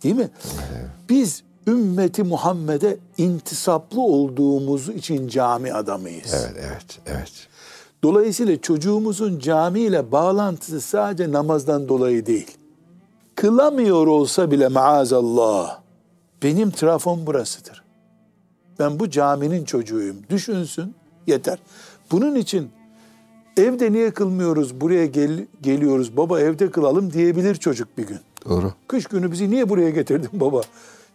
Değil 0.02 0.14
mi? 0.14 0.30
Biz 1.08 1.42
ümmeti 1.66 2.22
Muhammed'e 2.22 2.96
intisaplı 3.18 4.00
olduğumuz 4.00 4.88
için 4.88 5.28
cami 5.28 5.72
adamıyız. 5.72 6.34
Evet, 6.34 6.64
evet, 6.70 6.98
evet. 7.06 7.32
Dolayısıyla 8.02 8.60
çocuğumuzun 8.60 9.38
camiyle 9.38 10.12
bağlantısı 10.12 10.80
sadece 10.80 11.32
namazdan 11.32 11.88
dolayı 11.88 12.26
değil. 12.26 12.50
Kılamıyor 13.42 14.06
olsa 14.06 14.50
bile 14.50 14.68
maazallah 14.68 15.80
benim 16.42 16.70
trafom 16.70 17.26
burasıdır. 17.26 17.82
Ben 18.78 19.00
bu 19.00 19.10
caminin 19.10 19.64
çocuğuyum. 19.64 20.16
Düşünsün 20.30 20.94
yeter. 21.26 21.58
Bunun 22.10 22.34
için 22.34 22.70
evde 23.56 23.92
niye 23.92 24.10
kılmıyoruz 24.10 24.80
buraya 24.80 25.06
gel- 25.06 25.46
geliyoruz 25.62 26.16
baba 26.16 26.40
evde 26.40 26.70
kılalım 26.70 27.12
diyebilir 27.12 27.54
çocuk 27.54 27.98
bir 27.98 28.06
gün. 28.06 28.18
Doğru. 28.48 28.72
Kış 28.88 29.06
günü 29.06 29.32
bizi 29.32 29.50
niye 29.50 29.68
buraya 29.68 29.90
getirdin 29.90 30.30
baba? 30.32 30.60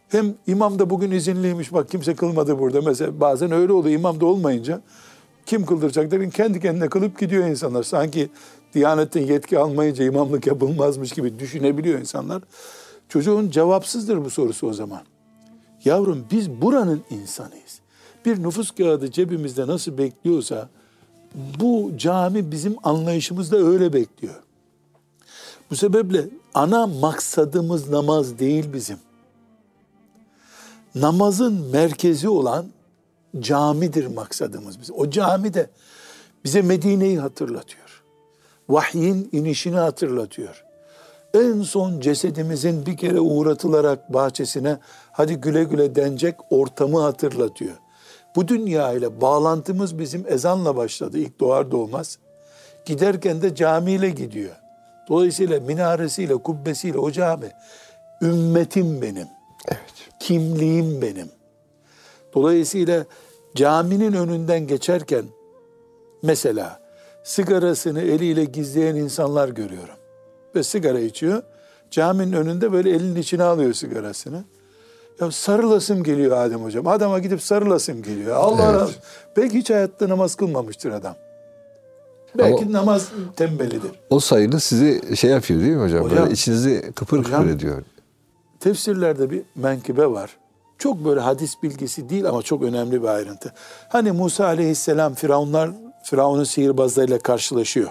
Hem 0.09 0.33
imam 0.47 0.79
da 0.79 0.89
bugün 0.89 1.11
izinliymiş 1.11 1.73
bak 1.73 1.89
kimse 1.89 2.15
kılmadı 2.15 2.59
burada. 2.59 2.81
Mesela 2.81 3.19
bazen 3.19 3.51
öyle 3.51 3.73
oluyor 3.73 3.99
imam 3.99 4.19
da 4.21 4.25
olmayınca 4.25 4.81
kim 5.45 5.65
kıldıracak 5.65 6.11
derin 6.11 6.29
kendi 6.29 6.59
kendine 6.59 6.89
kılıp 6.89 7.19
gidiyor 7.19 7.47
insanlar. 7.47 7.83
Sanki 7.83 8.29
Diyanetten 8.77 9.21
yetki 9.21 9.59
almayınca 9.59 10.05
imamlık 10.05 10.47
yapılmazmış 10.47 11.11
gibi 11.11 11.39
düşünebiliyor 11.39 11.99
insanlar. 11.99 12.43
Çocuğun 13.09 13.49
cevapsızdır 13.49 14.25
bu 14.25 14.29
sorusu 14.29 14.67
o 14.67 14.73
zaman. 14.73 15.01
Yavrum 15.85 16.25
biz 16.31 16.49
buranın 16.49 17.03
insanıyız. 17.09 17.79
Bir 18.25 18.43
nüfus 18.43 18.71
kağıdı 18.71 19.11
cebimizde 19.11 19.67
nasıl 19.67 19.97
bekliyorsa 19.97 20.69
bu 21.59 21.91
cami 21.97 22.51
bizim 22.51 22.75
anlayışımızda 22.83 23.57
öyle 23.57 23.93
bekliyor. 23.93 24.43
Bu 25.71 25.75
sebeple 25.75 26.29
ana 26.53 26.87
maksadımız 26.87 27.89
namaz 27.89 28.39
değil 28.39 28.73
bizim. 28.73 28.97
Namazın 30.95 31.53
merkezi 31.53 32.29
olan 32.29 32.65
camidir 33.39 34.07
maksadımız 34.07 34.79
biz. 34.81 34.91
O 34.91 35.09
cami 35.09 35.53
de 35.53 35.69
bize 36.43 36.61
Medine'yi 36.61 37.19
hatırlatıyor. 37.19 37.86
Vahyin 38.69 39.29
inişini 39.31 39.77
hatırlatıyor. 39.77 40.63
En 41.33 41.61
son 41.61 41.99
cesedimizin 41.99 42.85
bir 42.85 42.97
kere 42.97 43.19
uğratılarak 43.19 44.13
bahçesine 44.13 44.77
hadi 45.11 45.35
güle 45.35 45.63
güle 45.63 45.95
denecek 45.95 46.35
ortamı 46.49 47.01
hatırlatıyor. 47.01 47.75
Bu 48.35 48.47
dünya 48.47 48.93
ile 48.93 49.21
bağlantımız 49.21 49.99
bizim 49.99 50.25
ezanla 50.27 50.75
başladı 50.75 51.17
ilk 51.17 51.39
doğar 51.39 51.71
doğmaz. 51.71 52.19
Giderken 52.85 53.41
de 53.41 53.55
camiyle 53.55 54.09
gidiyor. 54.09 54.55
Dolayısıyla 55.09 55.59
minaresiyle, 55.59 56.35
kubbesiyle 56.35 56.97
o 56.97 57.11
cami 57.11 57.51
ümmetim 58.21 59.01
benim. 59.01 59.27
Evet. 59.67 59.93
Kimliğim 60.19 61.01
benim. 61.01 61.29
Dolayısıyla 62.33 63.05
caminin 63.55 64.13
önünden 64.13 64.67
geçerken 64.67 65.25
mesela 66.23 66.86
sigarasını 67.27 68.01
eliyle 68.01 68.45
gizleyen 68.45 68.95
insanlar 68.95 69.49
görüyorum. 69.49 69.95
Ve 70.55 70.63
sigara 70.63 70.99
içiyor. 70.99 71.43
Caminin 71.91 72.33
önünde 72.33 72.71
böyle 72.71 72.89
elinin 72.89 73.15
içine 73.15 73.43
alıyor 73.43 73.73
sigarasını. 73.73 74.43
Ya 75.21 75.31
sarılasım 75.31 76.03
geliyor 76.03 76.37
Adem 76.37 76.63
hocam. 76.63 76.87
Adama 76.87 77.19
gidip 77.19 77.41
sarılasım 77.41 78.01
geliyor. 78.03 78.35
Allah 78.35 78.69
Evet. 78.71 78.81
olsun. 78.81 78.95
Belki 79.37 79.57
hiç 79.57 79.69
hayatta 79.69 80.09
namaz 80.09 80.35
kılmamıştır 80.35 80.91
adam. 80.91 81.15
Belki 82.37 82.63
Ama- 82.65 82.73
namaz 82.73 83.09
tembelidir. 83.35 83.91
O 84.09 84.19
sayılı 84.19 84.59
sizi 84.59 85.17
şey 85.17 85.29
yapıyor 85.31 85.59
değil 85.59 85.73
mi 85.73 85.81
hocam? 85.83 86.03
Hocam- 86.05 86.17
Böyle 86.19 86.33
içinizi 86.33 86.91
kıpır 86.95 87.17
Hocam- 87.17 87.41
kıpır 87.41 87.55
ediyor. 87.55 87.83
Tefsirlerde 88.59 89.29
bir 89.29 89.41
menkıbe 89.55 90.07
var. 90.11 90.37
Çok 90.77 91.05
böyle 91.05 91.19
hadis 91.19 91.63
bilgisi 91.63 92.09
değil 92.09 92.25
ama 92.29 92.41
çok 92.41 92.63
önemli 92.63 93.01
bir 93.03 93.07
ayrıntı. 93.07 93.53
Hani 93.89 94.11
Musa 94.11 94.45
aleyhisselam 94.45 95.13
Firavunlar 95.13 95.69
Firavun'un 96.03 96.43
sihirbazlarıyla 96.43 97.19
karşılaşıyor. 97.19 97.89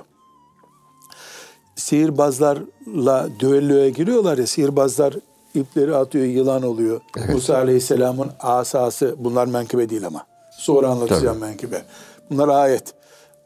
Sihirbazlarla 1.77 3.29
düelloya 3.40 3.88
giriyorlar 3.88 4.38
ya 4.38 4.47
sihirbazlar 4.47 5.14
ipleri 5.55 5.97
atıyor 5.97 6.25
yılan 6.25 6.62
oluyor. 6.62 7.01
Musa 7.33 7.57
aleyhisselamın 7.57 8.31
asası 8.40 9.14
bunlar 9.19 9.47
menkıbe 9.47 9.88
değil 9.90 10.07
ama. 10.07 10.27
Sonra 10.59 10.88
anlatacağım 10.88 11.38
menkıbe. 11.38 11.83
Bunlar 12.31 12.49
ayet. 12.49 12.95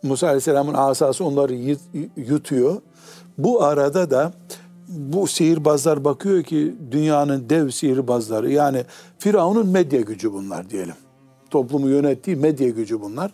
Musa 0.03 0.27
aleyhisselamın 0.27 0.75
asası 0.75 1.25
onları 1.25 1.55
yut- 1.55 2.11
yutuyor. 2.16 2.77
Bu 3.38 3.62
arada 3.62 4.11
da 4.11 4.33
bu 4.88 5.27
sihirbazlar 5.27 6.05
bakıyor 6.05 6.42
ki 6.42 6.75
dünyanın 6.90 7.51
dev 7.51 7.70
sihirbazları 7.70 8.51
yani 8.53 8.85
Firavun'un 9.18 9.66
medya 9.68 10.01
gücü 10.01 10.33
bunlar 10.33 10.70
diyelim. 10.70 10.94
Toplumu 11.51 11.88
yönettiği 11.88 12.37
medya 12.37 12.68
gücü 12.68 13.01
bunlar. 13.01 13.31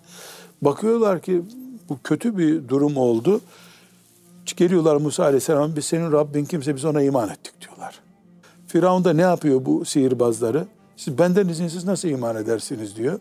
Bakıyorlar 0.62 1.20
ki 1.20 1.42
bu 1.88 1.98
kötü 2.04 2.38
bir 2.38 2.68
durum 2.68 2.96
oldu. 2.96 3.40
Geliyorlar 4.56 4.96
Musa 4.96 5.24
Aleyhisselam 5.24 5.76
biz 5.76 5.84
senin 5.84 6.12
Rabbin 6.12 6.44
kimse 6.44 6.76
biz 6.76 6.84
ona 6.84 7.02
iman 7.02 7.28
ettik 7.28 7.60
diyorlar. 7.60 8.00
Firavun 8.66 9.04
da 9.04 9.12
ne 9.12 9.22
yapıyor 9.22 9.64
bu 9.64 9.84
sihirbazları? 9.84 10.66
Siz 10.96 11.18
benden 11.18 11.48
izinsiz 11.48 11.84
nasıl 11.84 12.08
iman 12.08 12.36
edersiniz 12.36 12.96
diyor. 12.96 13.20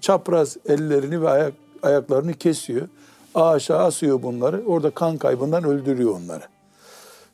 Çapraz 0.00 0.56
ellerini 0.68 1.22
ve 1.22 1.28
ayak, 1.28 1.52
ayaklarını 1.82 2.32
kesiyor. 2.34 2.88
Aşağı 3.34 3.78
asıyor 3.78 4.22
bunları. 4.22 4.62
Orada 4.66 4.90
kan 4.90 5.16
kaybından 5.16 5.64
öldürüyor 5.64 6.20
onları. 6.20 6.42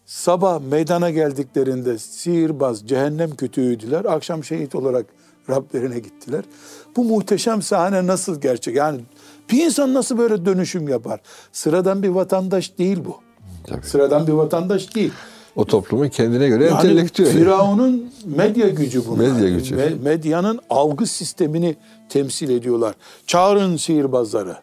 Sabah 0.06 0.60
meydana 0.60 1.10
geldiklerinde 1.10 1.98
sihirbaz, 1.98 2.88
cehennem 2.88 3.36
kütüğüydüler. 3.36 4.04
Akşam 4.04 4.44
şehit 4.44 4.74
olarak 4.74 5.06
Rablerine 5.50 5.98
gittiler. 5.98 6.44
Bu 6.96 7.04
muhteşem 7.04 7.62
sahne 7.62 8.06
nasıl 8.06 8.40
gerçek? 8.40 8.76
Yani 8.76 9.00
bir 9.50 9.64
insan 9.66 9.94
nasıl 9.94 10.18
böyle 10.18 10.44
dönüşüm 10.44 10.88
yapar? 10.88 11.20
Sıradan 11.52 12.02
bir 12.02 12.08
vatandaş 12.08 12.78
değil 12.78 12.98
bu. 13.04 13.16
Tabii. 13.66 13.86
Sıradan 13.86 14.26
bir 14.26 14.32
vatandaş 14.32 14.94
değil. 14.94 15.12
O 15.56 15.64
toplumun 15.64 16.08
kendine 16.08 16.48
göre 16.48 16.64
Yani 16.64 16.76
entelektüel. 16.76 17.32
Firavun'un 17.32 18.12
medya 18.36 18.68
gücü 18.68 19.06
bunlar. 19.06 19.28
Medya 19.28 19.48
gücü. 19.48 19.76
Me- 19.76 20.02
medyanın 20.02 20.60
algı 20.70 21.06
sistemini 21.06 21.76
temsil 22.08 22.50
ediyorlar. 22.50 22.94
Çağırın 23.26 23.76
sihirbazları 23.76 24.56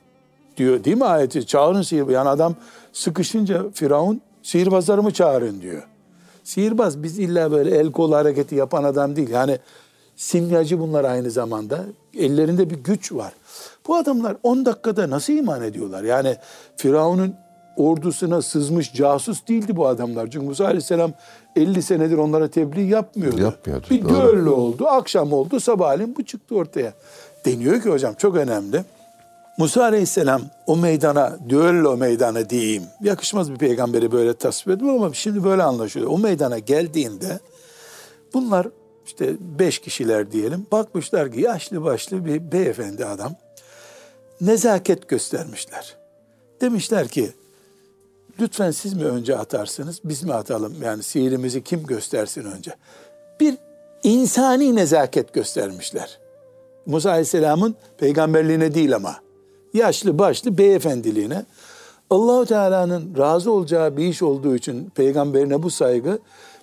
diyor 0.58 0.84
değil 0.84 0.98
mi 0.98 1.06
ayeti? 1.06 1.48
Çağırın 1.48 1.82
sihirbaz. 1.82 2.14
Yani 2.14 2.30
adam 2.30 2.56
sıkışınca 2.94 3.64
Firavun 3.74 4.22
Sihirbazları 4.48 5.04
mı 5.04 5.14
çağırın 5.14 5.62
diyor. 5.62 5.84
Sihirbaz 6.44 7.04
biz 7.04 7.20
illa 7.20 7.52
böyle 7.52 7.78
el 7.78 7.92
kol 7.92 8.12
hareketi 8.12 8.56
yapan 8.56 8.84
adam 8.84 9.16
değil. 9.16 9.30
Yani 9.30 9.58
simyacı 10.16 10.80
bunlar 10.80 11.04
aynı 11.04 11.32
zamanda. 11.32 11.86
Ellerinde 12.18 12.70
bir 12.70 12.76
güç 12.76 13.12
var. 13.12 13.34
Bu 13.88 13.96
adamlar 13.96 14.38
10 14.44 14.66
dakikada 14.66 15.10
nasıl 15.10 15.34
iman 15.34 15.64
ediyorlar? 15.64 16.04
Yani 16.04 16.36
Firavun'un 16.78 17.36
ordusuna 17.78 18.42
sızmış 18.42 18.94
casus 18.94 19.48
değildi 19.48 19.76
bu 19.76 19.88
adamlar. 19.88 20.32
Çünkü 20.32 20.46
Musa 20.46 20.66
Aleyhisselam 20.66 21.12
50 21.56 21.82
senedir 21.82 22.18
onlara 22.18 22.48
tebliğ 22.48 22.88
yapmıyordu. 22.88 23.42
Yapmıyordu, 23.42 23.86
Bir 23.90 24.04
doğru. 24.04 24.10
düello 24.10 24.52
oldu, 24.52 24.88
akşam 24.88 25.34
oldu, 25.34 25.60
sabahleyin 25.60 26.16
bu 26.18 26.26
çıktı 26.26 26.56
ortaya. 26.56 26.94
Deniyor 27.46 27.82
ki 27.82 27.90
hocam 27.90 28.14
çok 28.14 28.36
önemli. 28.36 28.84
Musa 29.58 29.84
Aleyhisselam 29.84 30.42
o 30.68 30.78
meydana, 30.78 31.38
düello 31.50 31.98
meydanı 31.98 32.50
diyeyim. 32.50 32.84
Yakışmaz 33.02 33.52
bir 33.52 33.58
peygamberi 33.58 34.12
böyle 34.12 34.34
tasvir 34.34 34.74
etmem 34.74 34.90
ama 34.90 35.14
şimdi 35.14 35.44
böyle 35.44 35.64
anlaşılıyor. 35.64 36.12
O 36.12 36.18
meydana 36.18 36.60
geldiğinde 36.60 37.40
bunlar 38.34 38.68
işte 39.06 39.36
beş 39.60 39.80
kişiler 39.80 40.32
diyelim. 40.32 40.68
Bakmışlar 40.72 41.32
ki 41.32 41.42
yaşlı 41.42 41.84
başlı 41.84 42.26
bir 42.26 42.52
beyefendi 42.52 43.06
adam. 43.06 43.32
Nezaket 44.42 45.08
göstermişler. 45.08 45.96
Demişler 46.62 47.08
ki 47.08 47.32
lütfen 48.40 48.72
siz 48.72 48.94
mi 48.94 49.06
önce 49.06 49.38
atarsınız 49.38 50.00
biz 50.04 50.24
mi 50.24 50.34
atalım? 50.34 50.76
Yani 50.84 51.04
sihirimizi 51.04 51.64
kim 51.64 51.86
göstersin 51.86 52.44
önce? 52.44 52.76
Bir 53.40 53.58
insani 54.04 54.76
nezaket 54.76 55.34
göstermişler. 55.34 56.20
Musa 56.86 57.10
Aleyhisselam'ın 57.10 57.76
peygamberliğine 57.98 58.74
değil 58.74 58.96
ama 58.96 59.16
yaşlı 59.74 60.20
başlı 60.20 60.58
beyefendiliğine 60.58 61.46
Allahu 62.10 62.46
Teala'nın 62.46 63.18
razı 63.18 63.52
olacağı 63.52 63.98
bir 63.98 64.06
iş 64.06 64.22
olduğu 64.22 64.56
için 64.56 64.90
peygamberine 64.90 65.64
bu 65.64 65.70
saygı 65.70 66.20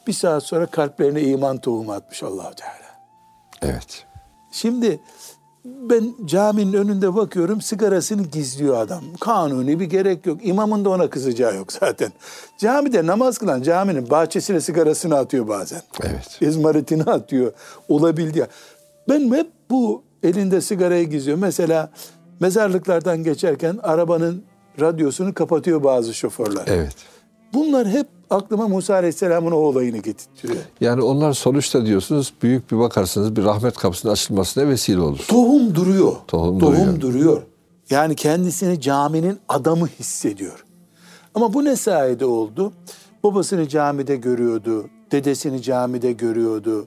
bir 0.06 0.12
saat 0.12 0.42
sonra 0.42 0.66
kalplerine 0.66 1.22
iman 1.22 1.58
tohumu 1.58 1.92
atmış 1.92 2.22
Allahu 2.22 2.54
Teala. 2.54 3.00
Evet. 3.62 4.04
Şimdi 4.52 5.00
ben 5.64 6.14
caminin 6.24 6.72
önünde 6.72 7.14
bakıyorum 7.14 7.61
sigarasını 7.61 8.22
gizliyor 8.22 8.77
adam. 8.79 9.05
Kanuni 9.20 9.81
bir 9.81 9.85
gerek 9.85 10.27
yok. 10.27 10.46
İmamın 10.46 10.85
da 10.85 10.90
ona 10.90 11.11
kızacağı 11.11 11.57
yok 11.57 11.72
zaten. 11.72 12.12
Camide 12.59 13.07
namaz 13.07 13.38
kılan 13.38 13.62
caminin 13.62 14.11
bahçesine 14.11 14.61
sigarasını 14.61 15.16
atıyor 15.16 15.48
bazen. 15.48 15.83
Evet. 16.03 16.38
İzmaritini 16.40 17.03
atıyor. 17.03 17.53
Olabildiği. 17.88 18.46
Ben 19.09 19.33
hep 19.33 19.46
bu 19.70 20.03
elinde 20.22 20.61
sigarayı 20.61 21.11
gizliyor. 21.11 21.38
Mesela 21.38 21.90
mezarlıklardan 22.40 23.24
geçerken 23.24 23.79
arabanın 23.83 24.44
radyosunu 24.81 25.35
kapatıyor 25.35 25.85
bazı 25.85 26.14
şoförler. 26.14 26.64
Evet. 26.66 27.13
Bunlar 27.55 27.88
hep 27.88 28.07
aklıma 28.31 28.69
Musa 28.69 28.95
Aleyhisselam'ın 28.95 29.53
o 29.53 29.57
olayını 29.57 29.99
getirtiyor. 29.99 30.57
Yani 30.81 31.03
onlar 31.03 31.33
sonuçta 31.33 31.87
diyorsunuz 31.87 32.33
büyük 32.43 32.73
bir 32.73 32.79
bakarsınız 32.79 33.37
bir 33.37 33.45
rahmet 33.45 33.77
kapısının 33.77 34.12
açılmasına 34.12 34.69
vesile 34.69 35.01
olur. 35.01 35.25
Tohum 35.29 35.75
duruyor. 35.75 36.12
Tohum 36.29 36.61
duruyor. 36.61 37.01
duruyor. 37.01 37.43
Yani 37.90 38.14
kendisini 38.14 38.81
caminin 38.81 39.38
adamı 39.49 39.87
hissediyor. 39.87 40.64
Ama 41.35 41.55
bu 41.55 41.64
ne 41.64 41.77
sayede 41.77 42.27
oldu? 42.27 42.73
Babasını 43.25 43.69
camide 43.69 44.17
görüyordu, 44.17 44.87
dedesini 45.12 45.62
camide 45.62 46.12
görüyordu. 46.12 46.87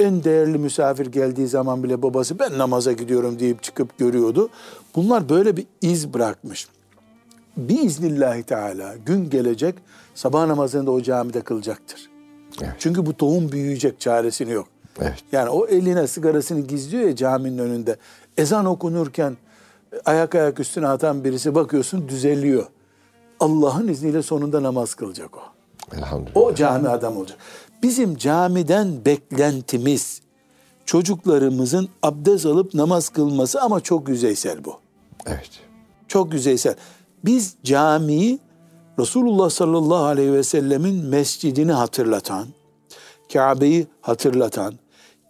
En 0.00 0.24
değerli 0.24 0.58
misafir 0.58 1.06
geldiği 1.06 1.48
zaman 1.48 1.82
bile 1.82 2.02
babası 2.02 2.38
ben 2.38 2.58
namaza 2.58 2.92
gidiyorum 2.92 3.38
deyip 3.38 3.62
çıkıp 3.62 3.98
görüyordu. 3.98 4.48
Bunlar 4.96 5.28
böyle 5.28 5.56
bir 5.56 5.66
iz 5.82 6.14
bırakmış. 6.14 6.68
Biiznillahü 7.56 8.42
teala 8.42 8.94
gün 9.06 9.30
gelecek 9.30 9.74
sabah 10.14 10.46
namazını 10.46 10.86
da 10.86 10.90
o 10.90 11.02
camide 11.02 11.40
kılacaktır. 11.40 12.10
Evet. 12.62 12.74
Çünkü 12.78 13.06
bu 13.06 13.16
tohum 13.16 13.52
büyüyecek 13.52 14.00
çaresini 14.00 14.52
yok. 14.52 14.68
Evet. 15.00 15.24
Yani 15.32 15.48
o 15.48 15.66
eline 15.66 16.06
sigarasını 16.06 16.60
gizliyor 16.60 17.08
ya 17.08 17.16
caminin 17.16 17.58
önünde. 17.58 17.96
Ezan 18.36 18.66
okunurken 18.66 19.36
ayak 20.04 20.34
ayak 20.34 20.60
üstüne 20.60 20.88
atan 20.88 21.24
birisi 21.24 21.54
bakıyorsun 21.54 22.08
düzeliyor. 22.08 22.66
Allah'ın 23.40 23.88
izniyle 23.88 24.22
sonunda 24.22 24.62
namaz 24.62 24.94
kılacak 24.94 25.36
o. 25.36 25.40
Elhamdülillah. 25.96 26.36
O 26.36 26.54
cami 26.54 26.88
adam 26.88 27.16
olacak. 27.16 27.38
Bizim 27.82 28.16
camiden 28.16 29.04
beklentimiz 29.04 30.20
çocuklarımızın 30.84 31.88
abdest 32.02 32.46
alıp 32.46 32.74
namaz 32.74 33.08
kılması 33.08 33.60
ama 33.60 33.80
çok 33.80 34.08
yüzeysel 34.08 34.64
bu. 34.64 34.78
Evet. 35.26 35.50
Çok 36.08 36.34
yüzeysel. 36.34 36.74
Biz 37.24 37.56
camiyi 37.64 38.38
Resulullah 38.98 39.50
sallallahu 39.50 40.04
aleyhi 40.04 40.32
ve 40.32 40.42
sellemin 40.42 41.04
mescidini 41.04 41.72
hatırlatan, 41.72 42.46
Kabe'yi 43.32 43.86
hatırlatan, 44.00 44.74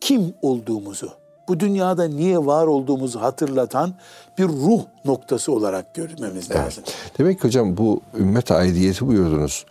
kim 0.00 0.34
olduğumuzu, 0.42 1.10
bu 1.48 1.60
dünyada 1.60 2.04
niye 2.04 2.38
var 2.38 2.66
olduğumuzu 2.66 3.20
hatırlatan 3.20 3.94
bir 4.38 4.48
ruh 4.48 4.82
noktası 5.04 5.52
olarak 5.52 5.94
görmemiz 5.94 6.50
lazım. 6.50 6.84
Demek 7.18 7.40
ki 7.40 7.48
hocam 7.48 7.76
bu 7.76 8.00
ümmet 8.18 8.50
aidiyeti 8.50 9.06
buyurdunuz. 9.06 9.66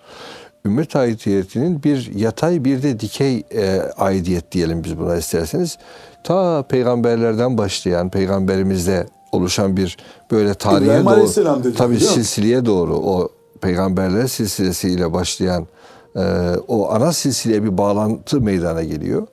Ümmet 0.65 0.95
aidiyetinin 0.95 1.83
bir 1.83 2.15
yatay 2.15 2.65
bir 2.65 2.83
de 2.83 2.99
dikey 2.99 3.43
e, 3.53 3.81
aidiyet 3.97 4.51
diyelim 4.51 4.83
biz 4.83 4.99
buna 4.99 5.15
isterseniz. 5.15 5.77
Ta 6.23 6.63
peygamberlerden 6.63 7.57
başlayan 7.57 8.09
peygamberimizde 8.09 9.07
oluşan 9.35 9.77
bir 9.77 9.97
böyle 10.31 10.53
tarihe 10.53 11.01
İbrahim 11.01 11.05
doğru 11.05 11.63
dedi, 11.63 11.75
tabii 11.75 11.99
silsileye 11.99 12.65
doğru 12.65 12.95
o 12.95 13.29
peygamberler 13.61 14.27
silsilesiyle 14.27 15.13
başlayan 15.13 15.67
e, 16.15 16.21
o 16.67 16.91
ana 16.91 17.13
silsileye 17.13 17.63
bir 17.63 17.77
bağlantı 17.77 18.41
meydana 18.41 18.83
geliyor. 18.83 19.27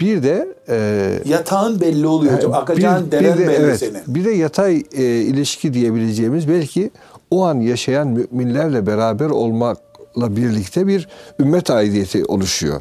Bir 0.00 0.22
de 0.22 0.54
e, 0.68 1.22
Yatağın 1.24 1.80
belli 1.80 2.06
oluyor 2.06 2.36
hocam. 2.36 2.54
Akacağın 2.54 3.06
bir, 3.06 3.10
deren 3.10 3.34
bir 3.34 3.38
de, 3.38 3.48
belli 3.48 3.56
evet, 3.56 3.78
senin. 3.78 4.00
Bir 4.06 4.24
de 4.24 4.30
yatay 4.30 4.82
e, 4.92 5.04
ilişki 5.04 5.74
diyebileceğimiz 5.74 6.48
belki 6.48 6.90
o 7.30 7.44
an 7.44 7.60
yaşayan 7.60 8.08
müminlerle 8.08 8.86
beraber 8.86 9.30
olmakla 9.30 10.36
birlikte 10.36 10.86
bir 10.86 11.08
ümmet 11.40 11.70
aidiyeti 11.70 12.24
oluşuyor. 12.24 12.80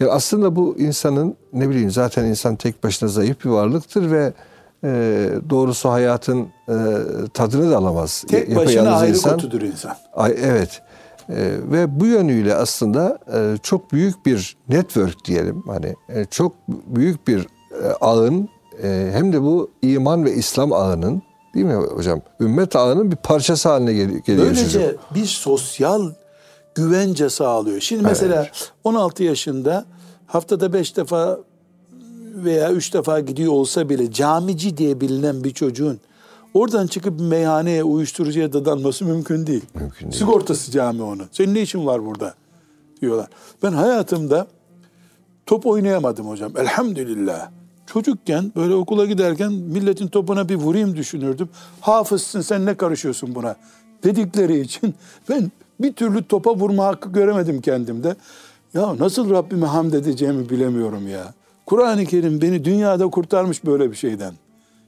Yani 0.00 0.10
aslında 0.10 0.56
bu 0.56 0.76
insanın 0.78 1.36
ne 1.52 1.68
bileyim 1.68 1.90
zaten 1.90 2.24
insan 2.24 2.56
tek 2.56 2.84
başına 2.84 3.08
zayıf 3.08 3.44
bir 3.44 3.50
varlıktır 3.50 4.10
ve 4.10 4.32
e, 4.84 5.28
doğrusu 5.50 5.88
hayatın 5.90 6.40
e, 6.68 6.74
tadını 7.34 7.70
da 7.70 7.76
alamaz. 7.76 8.24
Tek 8.28 8.48
Yapayalnız 8.48 8.66
başına 8.76 8.96
ayrı 8.96 9.10
insan. 9.10 9.32
kutudur 9.36 9.62
insan. 9.62 9.96
Ay, 10.14 10.34
evet. 10.42 10.82
Ee, 11.28 11.34
ve 11.72 12.00
bu 12.00 12.06
yönüyle 12.06 12.54
aslında 12.54 13.18
e, 13.34 13.56
çok 13.62 13.92
büyük 13.92 14.26
bir 14.26 14.56
network 14.68 15.24
diyelim. 15.24 15.62
Hani 15.66 15.94
e, 16.08 16.24
çok 16.24 16.52
büyük 16.68 17.28
bir 17.28 17.40
e, 17.40 17.86
ağın 18.00 18.48
e, 18.82 19.10
hem 19.12 19.32
de 19.32 19.42
bu 19.42 19.70
iman 19.82 20.24
ve 20.24 20.34
İslam 20.34 20.72
ağının 20.72 21.22
değil 21.54 21.66
mi 21.66 21.74
hocam? 21.74 22.20
Ümmet 22.40 22.76
ağının 22.76 23.10
bir 23.10 23.16
parçası 23.16 23.68
haline 23.68 23.92
gel- 23.92 24.18
geliyor 24.18 24.46
Böylece 24.46 24.82
çocuk. 24.82 25.00
bir 25.14 25.24
sosyal 25.24 26.10
güvence 26.74 27.30
sağlıyor. 27.30 27.80
Şimdi 27.80 28.02
mesela 28.02 28.48
16 28.84 29.22
yaşında 29.24 29.84
haftada 30.26 30.72
5 30.72 30.96
defa 30.96 31.38
veya 32.34 32.72
3 32.72 32.94
defa 32.94 33.20
gidiyor 33.20 33.52
olsa 33.52 33.88
bile 33.88 34.12
camici 34.12 34.76
diye 34.76 35.00
bilinen 35.00 35.44
bir 35.44 35.50
çocuğun 35.50 36.00
oradan 36.54 36.86
çıkıp 36.86 37.20
meyhaneye, 37.20 37.84
uyuşturucuya 37.84 38.52
dadanması 38.52 39.04
mümkün 39.04 39.46
değil. 39.46 39.64
Mümkün 39.74 40.06
değil. 40.06 40.18
Sigortası 40.18 40.70
cami 40.70 41.02
onun. 41.02 41.26
Senin 41.32 41.54
ne 41.54 41.62
işin 41.62 41.86
var 41.86 42.06
burada? 42.06 42.34
diyorlar. 43.00 43.28
Ben 43.62 43.72
hayatımda 43.72 44.46
top 45.46 45.66
oynayamadım 45.66 46.28
hocam. 46.28 46.52
Elhamdülillah. 46.56 47.50
Çocukken 47.86 48.52
böyle 48.56 48.74
okula 48.74 49.06
giderken 49.06 49.52
milletin 49.52 50.08
topuna 50.08 50.48
bir 50.48 50.54
vurayım 50.54 50.96
düşünürdüm. 50.96 51.48
Hafızsın 51.80 52.40
sen 52.40 52.66
ne 52.66 52.74
karışıyorsun 52.74 53.34
buna 53.34 53.56
dedikleri 54.04 54.60
için 54.60 54.94
ben 55.28 55.52
bir 55.80 55.92
türlü 55.92 56.24
topa 56.24 56.56
vurma 56.56 56.86
hakkı 56.86 57.08
göremedim 57.12 57.60
kendimde. 57.60 58.16
Ya 58.74 58.98
nasıl 58.98 59.30
Rabbime 59.30 59.66
hamd 59.66 59.92
edeceğimi 59.92 60.50
bilemiyorum 60.50 61.08
ya. 61.08 61.34
Kur'an-ı 61.70 62.04
Kerim 62.04 62.40
beni 62.40 62.64
dünyada 62.64 63.10
kurtarmış 63.10 63.64
böyle 63.64 63.90
bir 63.90 63.96
şeyden. 63.96 64.34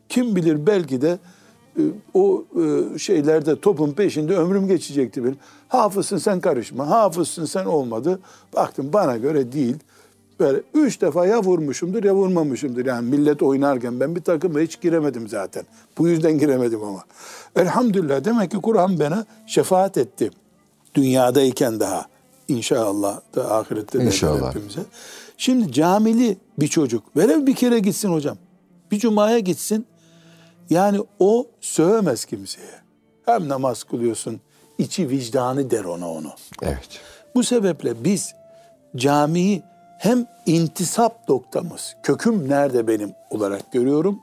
Kim 0.08 0.36
bilir 0.36 0.66
belki 0.66 1.02
de 1.02 1.18
e, 1.76 1.82
o 2.14 2.44
e, 2.94 2.98
şeylerde 2.98 3.60
topun 3.60 3.92
peşinde 3.92 4.36
ömrüm 4.36 4.66
geçecekti 4.66 5.24
benim. 5.24 5.36
Hafızsın 5.68 6.18
sen 6.18 6.40
karışma, 6.40 6.90
hafızsın 6.90 7.44
sen 7.44 7.64
olmadı. 7.64 8.20
Baktım 8.54 8.90
bana 8.92 9.16
göre 9.16 9.52
değil. 9.52 9.76
Böyle 10.40 10.62
üç 10.74 11.00
defa 11.00 11.26
ya 11.26 11.42
vurmuşumdur 11.42 12.04
ya 12.04 12.14
vurmamışımdır. 12.14 12.86
Yani 12.86 13.10
millet 13.10 13.42
oynarken 13.42 14.00
ben 14.00 14.16
bir 14.16 14.20
takıma 14.20 14.60
hiç 14.60 14.80
giremedim 14.80 15.28
zaten. 15.28 15.64
Bu 15.98 16.08
yüzden 16.08 16.38
giremedim 16.38 16.84
ama. 16.84 17.04
Elhamdülillah 17.56 18.24
demek 18.24 18.50
ki 18.50 18.56
Kur'an 18.56 19.00
bana 19.00 19.26
şefaat 19.46 19.98
etti. 19.98 20.30
Dünyadayken 20.94 21.80
daha. 21.80 22.06
İnşallah 22.48 23.20
da 23.34 23.54
ahirette 23.54 24.00
de 24.00 24.04
İnşallah. 24.04 24.54
hepimize. 24.54 24.80
Şimdi 25.42 25.72
camili 25.72 26.36
bir 26.58 26.68
çocuk. 26.68 27.16
Velev 27.16 27.46
bir 27.46 27.54
kere 27.54 27.78
gitsin 27.78 28.12
hocam. 28.12 28.36
Bir 28.90 28.98
cumaya 28.98 29.38
gitsin. 29.38 29.86
Yani 30.70 31.00
o 31.18 31.46
sövemez 31.60 32.24
kimseye. 32.24 32.70
Hem 33.24 33.48
namaz 33.48 33.84
kılıyorsun, 33.84 34.40
içi 34.78 35.08
vicdanı 35.08 35.70
der 35.70 35.84
ona 35.84 36.12
onu. 36.12 36.32
Evet. 36.62 37.00
Bu 37.34 37.44
sebeple 37.44 38.04
biz 38.04 38.34
camiyi 38.96 39.62
hem 39.98 40.26
intisap 40.46 41.28
noktamız, 41.28 41.96
köküm 42.02 42.48
nerede 42.48 42.88
benim 42.88 43.12
olarak 43.30 43.72
görüyorum. 43.72 44.20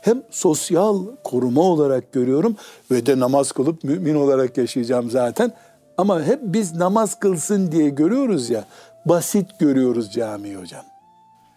Hem 0.00 0.22
sosyal 0.30 1.06
koruma 1.24 1.60
olarak 1.60 2.12
görüyorum 2.12 2.56
ve 2.90 3.06
de 3.06 3.20
namaz 3.20 3.52
kılıp 3.52 3.84
mümin 3.84 4.14
olarak 4.14 4.58
yaşayacağım 4.58 5.10
zaten. 5.10 5.52
Ama 5.98 6.22
hep 6.22 6.40
biz 6.42 6.74
namaz 6.74 7.18
kılsın 7.18 7.72
diye 7.72 7.88
görüyoruz 7.88 8.50
ya, 8.50 8.64
basit 9.08 9.46
görüyoruz 9.58 10.12
camiyi 10.12 10.56
hocam. 10.56 10.84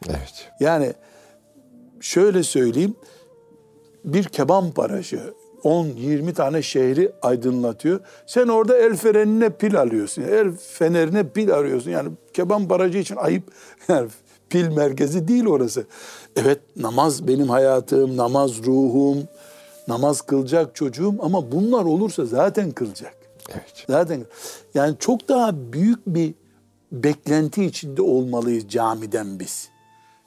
Evet. 0.10 0.52
Yani 0.60 0.94
şöyle 2.02 2.44
söyleyeyim, 2.44 2.96
bir 4.06 4.24
keban 4.24 4.76
barajı 4.76 5.34
10-20 5.64 6.34
tane 6.34 6.62
şehri 6.62 7.12
aydınlatıyor. 7.22 8.00
Sen 8.26 8.48
orada 8.48 8.78
el 8.78 8.96
fenerine 8.96 9.50
pil 9.50 9.80
alıyorsun. 9.80 10.22
El 10.22 10.52
fenerine 10.52 11.30
pil 11.30 11.54
arıyorsun. 11.54 11.92
Yani 11.92 12.10
keban 12.34 12.70
barajı 12.70 12.98
için 12.98 13.16
ayıp. 13.16 13.44
Yani 13.88 14.08
pil 14.50 14.68
merkezi 14.68 15.28
değil 15.28 15.46
orası. 15.46 15.86
Evet 16.36 16.60
namaz 16.76 17.28
benim 17.28 17.50
hayatım, 17.50 18.18
namaz 18.18 18.64
ruhum, 18.64 19.24
namaz 19.88 20.22
kılacak 20.22 20.76
çocuğum 20.76 21.16
ama 21.22 21.52
bunlar 21.52 21.86
olursa 21.86 22.26
zaten 22.26 22.72
kılacak. 22.72 23.14
Evet. 23.50 23.86
Zaten 23.90 24.26
yani 24.74 24.96
çok 25.00 25.30
daha 25.30 25.74
büyük 25.74 26.08
bir 26.08 26.34
beklenti 26.92 27.66
içinde 27.66 28.02
olmalıyız 28.02 28.70
camiden 28.70 29.40
biz. 29.40 29.70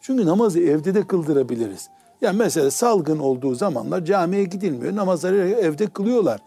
Çünkü 0.00 0.26
namazı 0.26 0.60
evde 0.60 0.94
de 0.94 1.06
kıldırabiliriz. 1.06 1.88
Yani 2.20 2.38
mesela 2.38 2.70
salgın 2.70 3.18
olduğu 3.18 3.54
zamanlar 3.54 4.04
camiye 4.04 4.44
gidilmiyor. 4.44 4.96
Namazları 4.96 5.36
evde 5.36 5.86
kılıyorlar. 5.86 6.40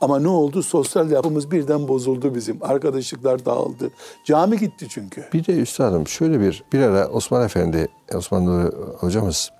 Ama 0.00 0.18
ne 0.18 0.28
oldu? 0.28 0.62
Sosyal 0.62 1.10
yapımız 1.10 1.50
birden 1.50 1.88
bozuldu 1.88 2.34
bizim. 2.34 2.58
Arkadaşlıklar 2.60 3.44
dağıldı. 3.44 3.90
Cami 4.26 4.58
gitti 4.58 4.86
çünkü. 4.90 5.24
Bir 5.32 5.46
de 5.46 5.52
üstadım 5.52 6.08
şöyle 6.08 6.40
bir 6.40 6.64
bir 6.72 6.80
ara 6.80 7.08
Osman 7.08 7.44
Efendi, 7.44 7.88
Osman 8.14 8.46
Nuri 8.46 8.72
hocamız 8.98 9.50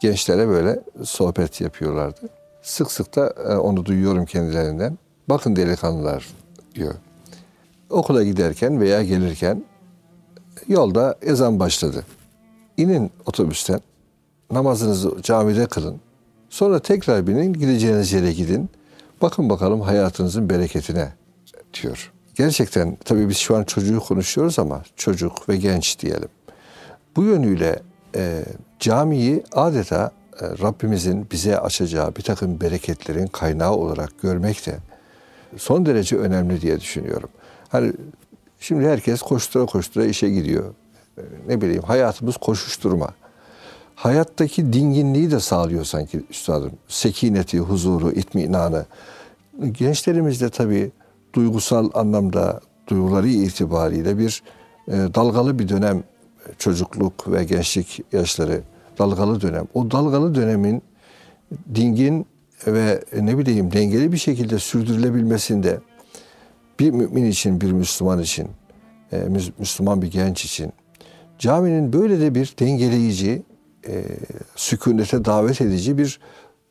gençlere 0.00 0.48
böyle 0.48 0.82
sohbet 1.04 1.60
yapıyorlardı. 1.60 2.20
Sık 2.62 2.92
sık 2.92 3.16
da 3.16 3.34
e, 3.48 3.56
onu 3.56 3.86
duyuyorum 3.86 4.24
kendilerinden. 4.24 4.98
Bakın 5.28 5.56
delikanlılar 5.56 6.28
diyor. 6.74 6.94
Okula 7.92 8.24
giderken 8.24 8.80
veya 8.80 9.02
gelirken 9.02 9.64
yolda 10.68 11.18
ezan 11.22 11.60
başladı. 11.60 12.04
İnin 12.76 13.10
otobüsten, 13.26 13.80
namazınızı 14.50 15.22
camide 15.22 15.66
kılın. 15.66 16.00
Sonra 16.50 16.78
tekrar 16.78 17.26
binin, 17.26 17.52
gideceğiniz 17.52 18.12
yere 18.12 18.32
gidin. 18.32 18.70
Bakın 19.22 19.50
bakalım 19.50 19.80
hayatınızın 19.80 20.50
bereketine 20.50 21.12
diyor. 21.82 22.12
Gerçekten 22.34 22.96
tabii 23.04 23.28
biz 23.28 23.36
şu 23.36 23.56
an 23.56 23.64
çocuğu 23.64 24.00
konuşuyoruz 24.00 24.58
ama 24.58 24.82
çocuk 24.96 25.48
ve 25.48 25.56
genç 25.56 25.98
diyelim. 25.98 26.28
Bu 27.16 27.22
yönüyle 27.22 27.80
e, 28.16 28.44
camiyi 28.80 29.42
adeta 29.52 30.10
e, 30.40 30.46
Rabbimizin 30.46 31.26
bize 31.32 31.58
açacağı 31.58 32.16
bir 32.16 32.22
takım 32.22 32.60
bereketlerin 32.60 33.26
kaynağı 33.26 33.72
olarak 33.72 34.22
görmek 34.22 34.66
de 34.66 34.76
son 35.56 35.86
derece 35.86 36.16
önemli 36.16 36.60
diye 36.60 36.80
düşünüyorum. 36.80 37.28
Hani 37.72 37.92
şimdi 38.60 38.88
herkes 38.88 39.22
koştura 39.22 39.66
koştura 39.66 40.04
işe 40.04 40.30
gidiyor. 40.30 40.74
E, 41.18 41.22
Ne 41.48 41.60
bileyim 41.60 41.82
hayatımız 41.82 42.36
koşuşturma. 42.36 43.08
Hayattaki 43.94 44.72
dinginliği 44.72 45.30
de 45.30 45.40
sağlıyor 45.40 45.84
sanki 45.84 46.22
üstadım. 46.30 46.72
Sekineti, 46.88 47.58
huzuru, 47.58 48.12
itminanı. 48.12 48.86
Gençlerimiz 49.72 50.40
de 50.40 50.50
tabii 50.50 50.90
duygusal 51.34 51.90
anlamda 51.94 52.60
duyguları 52.88 53.28
itibariyle 53.28 54.18
bir 54.18 54.42
e, 54.88 54.92
dalgalı 54.92 55.58
bir 55.58 55.68
dönem 55.68 55.98
e, 55.98 56.02
çocukluk 56.58 57.32
ve 57.32 57.44
gençlik 57.44 58.00
yaşları 58.12 58.60
dalgalı 58.98 59.40
dönem. 59.40 59.66
O 59.74 59.90
dalgalı 59.90 60.34
dönemin 60.34 60.82
dingin 61.74 62.26
ve 62.66 63.04
ne 63.20 63.38
bileyim 63.38 63.72
dengeli 63.72 64.12
bir 64.12 64.18
şekilde 64.18 64.58
sürdürülebilmesinde 64.58 65.80
bir 66.80 66.90
mümin 66.90 67.24
için, 67.24 67.60
bir 67.60 67.72
Müslüman 67.72 68.18
için, 68.18 68.48
e, 69.12 69.16
Müs- 69.16 69.52
Müslüman 69.58 70.02
bir 70.02 70.10
genç 70.10 70.44
için 70.44 70.72
caminin 71.38 71.92
böyle 71.92 72.20
de 72.20 72.34
bir 72.34 72.54
dengeleyici, 72.60 73.42
e, 73.88 74.04
sükunete 74.56 75.24
davet 75.24 75.60
edici 75.60 75.98
bir 75.98 76.20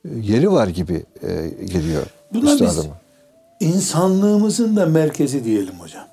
e, 0.05 0.09
yeri 0.21 0.51
var 0.51 0.67
gibi 0.67 1.03
geliyor 1.65 2.03
Buna 2.33 2.43
biz 2.43 2.51
üstadım. 2.61 2.91
insanlığımızın 3.59 4.75
da 4.75 4.85
merkezi 4.85 5.43
diyelim 5.45 5.73
hocam. 5.79 6.03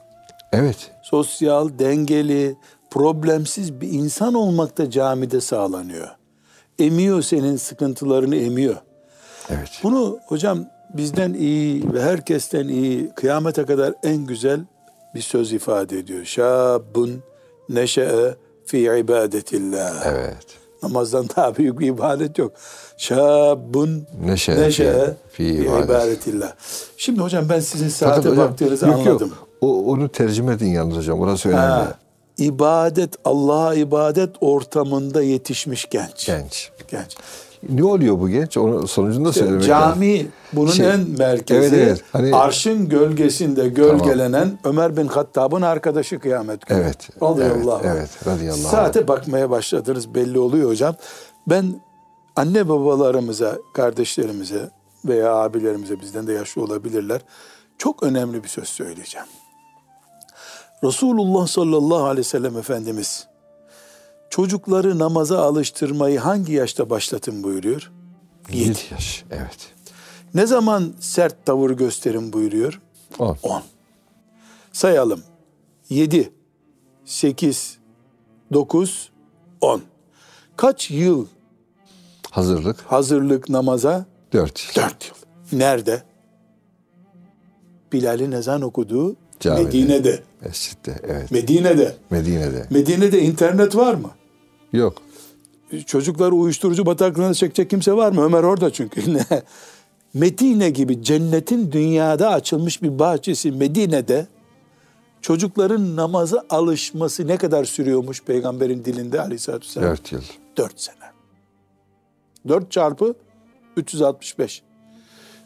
Evet, 0.52 0.90
Sosyal, 1.02 1.78
dengeli, 1.78 2.56
problemsiz 2.90 3.80
bir 3.80 3.92
insan 3.92 4.34
olmak 4.34 4.78
da 4.78 4.90
camide 4.90 5.40
sağlanıyor. 5.40 6.08
Emiyor 6.78 7.22
senin 7.22 7.56
sıkıntılarını 7.56 8.36
emiyor. 8.36 8.76
evet. 9.50 9.70
Bunu 9.82 10.18
hocam 10.26 10.64
bizden 10.94 11.34
iyi 11.34 11.92
ve 11.92 12.02
herkesten 12.02 12.68
iyi 12.68 13.10
kıyamete 13.16 13.64
kadar 13.64 13.94
en 14.02 14.16
güzel 14.26 14.60
bir 15.14 15.20
söz 15.20 15.52
ifade 15.52 15.98
ediyor. 15.98 16.24
Şabun 16.24 17.22
neşe'e 17.68 18.34
fi 18.66 18.78
ibadetillah. 18.78 20.06
Evet. 20.06 20.46
Namazdan 20.82 21.26
daha 21.36 21.56
büyük 21.56 21.78
bir 21.80 21.86
ibadet 21.86 22.38
yok. 22.38 22.52
Şabun 22.96 24.06
Neşe, 24.24 24.56
neşe'e 24.60 25.16
fi 25.32 25.44
fi 25.44 25.44
ibadet. 25.62 25.84
ibadetillah. 25.84 26.52
Şimdi 26.96 27.20
hocam 27.20 27.48
ben 27.48 27.60
sizin 27.60 27.88
saate 27.88 28.14
Fakat 28.14 28.32
hocam, 28.32 28.48
baktığınızı 28.48 28.86
yok, 28.86 28.94
anladım. 29.06 29.28
Yok. 29.28 29.48
O, 29.60 29.84
onu 29.84 30.08
tercüme 30.08 30.52
edin 30.52 30.66
yalnız 30.66 30.96
hocam. 30.96 31.20
Orası 31.20 31.48
önemli. 31.48 31.60
Ha, 31.62 31.98
ibadet, 32.38 33.14
Allah'a 33.24 33.74
ibadet 33.74 34.30
ortamında 34.40 35.22
yetişmiş 35.22 35.86
genç. 35.90 36.26
Genç. 36.26 36.70
Genç. 36.90 37.16
Ne 37.68 37.84
oluyor 37.84 38.20
bu 38.20 38.28
genç? 38.28 38.56
Onu 38.56 38.88
sonucunda 38.88 39.32
söylemek 39.32 39.68
lazım. 39.68 39.68
Cami 39.94 40.26
bunun 40.52 40.70
Şey, 40.70 40.90
en 40.90 41.00
merkezi. 41.18 41.76
evet, 41.76 41.88
evet. 41.88 42.02
Hani- 42.12 42.34
Arşın 42.36 42.88
gölgesinde 42.88 43.68
gölgelenen 43.68 44.58
Ömer 44.64 44.96
bin 44.96 45.06
Hattab'ın 45.06 45.62
arkadaşı 45.62 46.18
kıyamet 46.18 46.66
günü. 46.66 46.78
Evet, 46.78 47.08
Radıyallahu 47.22 47.80
evet, 47.84 47.96
evet, 47.96 48.26
radıyallahu. 48.26 48.68
Saate 48.70 49.08
bakmaya 49.08 49.50
başladınız 49.50 50.14
belli 50.14 50.38
oluyor 50.38 50.70
hocam. 50.70 50.94
Ben 51.46 51.80
anne 52.36 52.68
babalarımıza, 52.68 53.58
kardeşlerimize 53.74 54.70
veya 55.04 55.34
abilerimize 55.34 56.00
bizden 56.00 56.26
de 56.26 56.32
yaşlı 56.32 56.62
olabilirler. 56.62 57.20
Çok 57.78 58.02
önemli 58.02 58.42
bir 58.44 58.48
söz 58.48 58.68
söyleyeceğim. 58.68 59.26
Resulullah 60.84 61.46
sallallahu 61.46 62.04
aleyhi 62.04 62.18
ve 62.18 62.22
sellem 62.24 62.56
Efendimiz 62.56 63.26
çocukları 64.30 64.98
namaza 64.98 65.42
alıştırmayı 65.42 66.18
hangi 66.18 66.52
yaşta 66.52 66.90
başlatın 66.90 67.42
buyuruyor? 67.42 67.92
7 68.52 68.78
yaş. 68.90 69.24
Evet. 69.30 69.72
Ne 70.34 70.46
zaman 70.46 70.92
sert 71.00 71.46
tavır 71.46 71.70
gösterin 71.70 72.32
buyuruyor? 72.32 72.80
10. 73.18 73.36
10. 73.42 73.62
Sayalım. 74.72 75.22
7, 75.90 76.32
8, 77.04 77.78
9, 78.52 79.10
10. 79.60 79.82
Kaç 80.56 80.90
yıl 80.90 81.26
Hazırlık 82.30 82.80
hazırlık 82.80 83.48
namaza? 83.48 84.06
4 84.32 84.76
4 84.76 85.08
yıl. 85.08 85.58
Nerede? 85.58 86.02
Bilal'in 87.92 88.32
ezan 88.32 88.62
okuduğu 88.62 89.16
Camide. 89.40 89.64
Medine'de. 89.64 90.22
Mescitte. 90.44 91.00
Evet. 91.02 91.30
Medine'de. 91.30 91.96
Medine'de. 92.10 92.66
Medine'de 92.70 93.22
internet 93.22 93.76
var 93.76 93.94
mı? 93.94 94.10
Yok. 94.72 95.02
Çocukları 95.86 96.34
uyuşturucu 96.34 96.86
bataklığına 96.86 97.34
çekecek 97.34 97.70
kimse 97.70 97.92
var 97.92 98.12
mı? 98.12 98.24
Ömer 98.24 98.42
orada 98.42 98.72
çünkü. 98.72 99.14
Ne? 99.14 99.42
Medine 100.14 100.70
gibi 100.70 101.02
cennetin 101.02 101.72
dünyada 101.72 102.30
açılmış 102.30 102.82
bir 102.82 102.98
bahçesi 102.98 103.52
Medine'de 103.52 104.26
çocukların 105.22 105.96
namaza 105.96 106.44
alışması 106.50 107.26
ne 107.26 107.36
kadar 107.36 107.64
sürüyormuş 107.64 108.22
peygamberin 108.22 108.84
dilinde 108.84 109.20
aleyhissalatü 109.20 109.66
vesselam? 109.66 109.90
4 109.90 110.12
yıl. 110.12 110.20
4 110.56 110.80
sene. 110.80 110.96
4 112.48 112.70
çarpı 112.72 113.14
365. 113.76 114.62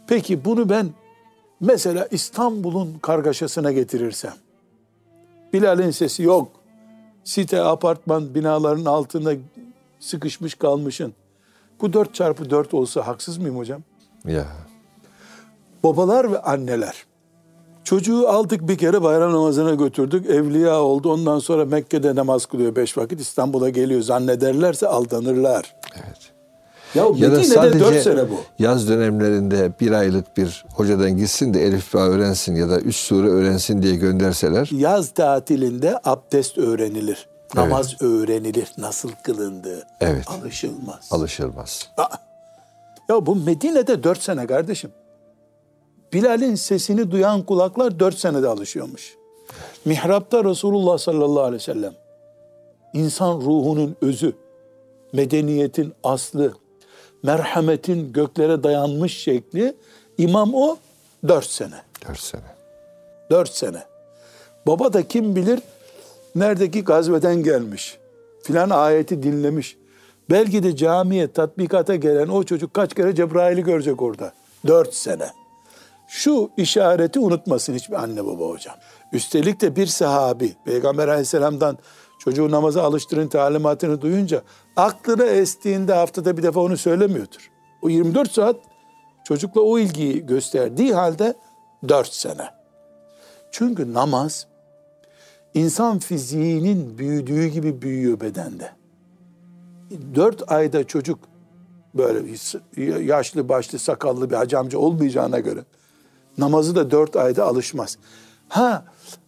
Peki 0.07 0.45
bunu 0.45 0.69
ben 0.69 0.91
mesela 1.61 2.09
İstanbul'un 2.11 2.99
kargaşasına 3.03 3.73
getirirsem, 3.73 4.35
Bilal'in 5.53 5.91
sesi 5.91 6.23
yok, 6.23 6.53
site, 7.25 7.63
apartman 7.63 8.35
binaların 8.35 8.85
altında 8.85 9.35
sıkışmış 10.01 10.55
kalmışın. 10.55 11.15
Bu 11.81 11.93
4 11.93 12.15
çarpı 12.15 12.51
4 12.51 12.75
olsa 12.75 13.07
haksız 13.07 13.39
mıyım 13.39 13.57
hocam? 13.57 13.83
Ya. 14.25 14.47
Babalar 15.85 16.33
ve 16.33 16.43
anneler. 16.43 17.07
Çocuğu 17.85 18.29
aldık 18.29 18.69
bir 18.69 18.79
kere 18.79 19.03
bayram 19.03 19.33
namazına 19.33 19.75
götürdük. 19.75 20.31
Evliya 20.31 20.81
oldu. 20.81 21.13
Ondan 21.13 21.39
sonra 21.39 21.65
Mekke'de 21.65 22.15
namaz 22.15 22.47
kılıyor 22.47 22.77
beş 22.77 22.99
vakit. 22.99 23.21
İstanbul'a 23.21 23.69
geliyor. 23.69 24.03
Zannederlerse 24.03 24.89
aldanırlar. 24.89 25.77
Evet. 25.95 26.32
Ya 26.95 27.07
Ya 27.17 27.33
da 27.33 27.45
sadece 27.45 27.81
4 27.81 28.03
sene 28.03 28.31
bu. 28.31 28.35
yaz 28.59 28.89
dönemlerinde 28.89 29.73
bir 29.81 29.93
aylık 29.93 30.37
bir 30.37 30.65
hocadan 30.75 31.17
gitsin 31.17 31.55
de 31.55 31.67
Elif 31.67 31.95
Ba 31.95 31.99
öğrensin 31.99 32.55
ya 32.57 32.69
da 32.71 32.81
üç 32.81 32.97
sure 32.97 33.29
öğrensin 33.29 33.83
diye 33.83 33.97
gönderseler 33.97 34.69
Yaz 34.73 35.11
tatilinde 35.11 35.99
abdest 36.05 36.59
öğrenilir. 36.59 37.29
Namaz 37.55 38.03
öğrenilir. 38.03 38.73
Nasıl 38.79 39.11
kılındığı. 39.25 39.87
Evet. 40.01 40.25
Alışılmaz. 40.31 41.09
alışılmaz. 41.11 41.89
Aa! 41.97 42.07
Ya 43.09 43.27
bu 43.27 43.37
Medine'de 43.37 44.03
4 44.05 44.23
sene 44.23 44.47
kardeşim. 44.47 44.91
Bilal'in 46.13 46.55
sesini 46.55 47.11
duyan 47.11 47.43
kulaklar 47.43 47.99
4 48.01 48.19
senede 48.19 48.49
alışıyormuş. 48.49 49.15
Mihrapta 49.85 50.45
Resulullah 50.45 50.99
sallallahu 50.99 51.41
aleyhi 51.43 51.55
ve 51.63 51.65
sellem 51.65 51.93
insan 52.93 53.35
ruhunun 53.41 53.97
özü, 54.03 54.33
medeniyetin 55.13 55.93
aslı, 56.05 56.53
merhametin 57.23 58.13
göklere 58.13 58.63
dayanmış 58.63 59.19
şekli 59.19 59.75
imam 60.19 60.55
o 60.55 60.77
4 61.29 61.47
sene. 61.47 61.83
Dört 62.09 62.21
sene. 62.21 62.57
4 63.31 63.51
sene. 63.51 63.83
Baba 64.67 64.93
da 64.93 65.09
kim 65.09 65.37
bilir 65.37 65.61
neredeki 66.35 66.85
gazveden 66.85 67.43
gelmiş. 67.43 67.99
Filan 68.43 68.71
ayeti 68.71 69.23
dinlemiş. 69.23 69.77
Belki 70.31 70.63
de 70.63 70.77
camiye 70.77 71.33
tatbikata 71.33 71.97
gelen 71.97 72.29
o 72.29 72.45
çocuk 72.45 72.75
kaç 72.75 72.95
kere 72.95 73.15
Cebrail'i 73.15 73.63
görecek 73.63 74.03
orada. 74.03 74.33
4 74.67 74.95
sene. 74.95 75.31
Şu 76.09 76.51
işareti 76.57 77.19
unutmasın 77.19 77.75
hiçbir 77.75 78.03
anne 78.03 78.27
baba 78.27 78.45
hocam. 78.45 78.75
Üstelik 79.13 79.61
de 79.61 79.77
bir 79.77 79.87
sahabi 79.87 80.53
Peygamber 80.65 81.09
aleyhisselamdan 81.09 81.79
çocuğu 82.25 82.51
namaza 82.51 82.83
alıştırın 82.83 83.29
talimatını 83.29 84.01
duyunca 84.01 84.43
aklına 84.77 85.25
estiğinde 85.25 85.95
haftada 85.95 86.37
bir 86.37 86.43
defa 86.43 86.61
onu 86.61 86.77
söylemiyordur. 86.77 87.51
O 87.83 87.89
24 87.89 88.33
saat 88.33 88.57
çocukla 89.25 89.61
o 89.61 89.79
ilgiyi 89.79 90.27
gösterdiği 90.27 90.95
halde 90.95 91.35
4 91.89 92.09
sene. 92.13 92.51
Çünkü 93.51 93.95
namaz 93.95 94.47
insan 95.55 95.99
fiziğinin 95.99 96.99
büyüdüğü 96.99 97.47
gibi 97.47 97.83
büyüyor 97.83 98.21
bedende. 98.21 98.71
Dört 100.15 100.53
ayda 100.53 100.87
çocuk 100.87 101.19
böyle 101.95 102.37
yaşlı 103.05 103.49
başlı 103.49 103.79
sakallı 103.79 104.31
bir 104.31 104.37
hacı 104.37 104.59
amca 104.59 104.79
olmayacağına 104.79 105.39
göre 105.39 105.65
namazı 106.39 106.77
da 106.77 106.91
dört 106.91 107.17
ayda 107.17 107.45
alışmaz. 107.45 107.99
Ha 108.49 108.85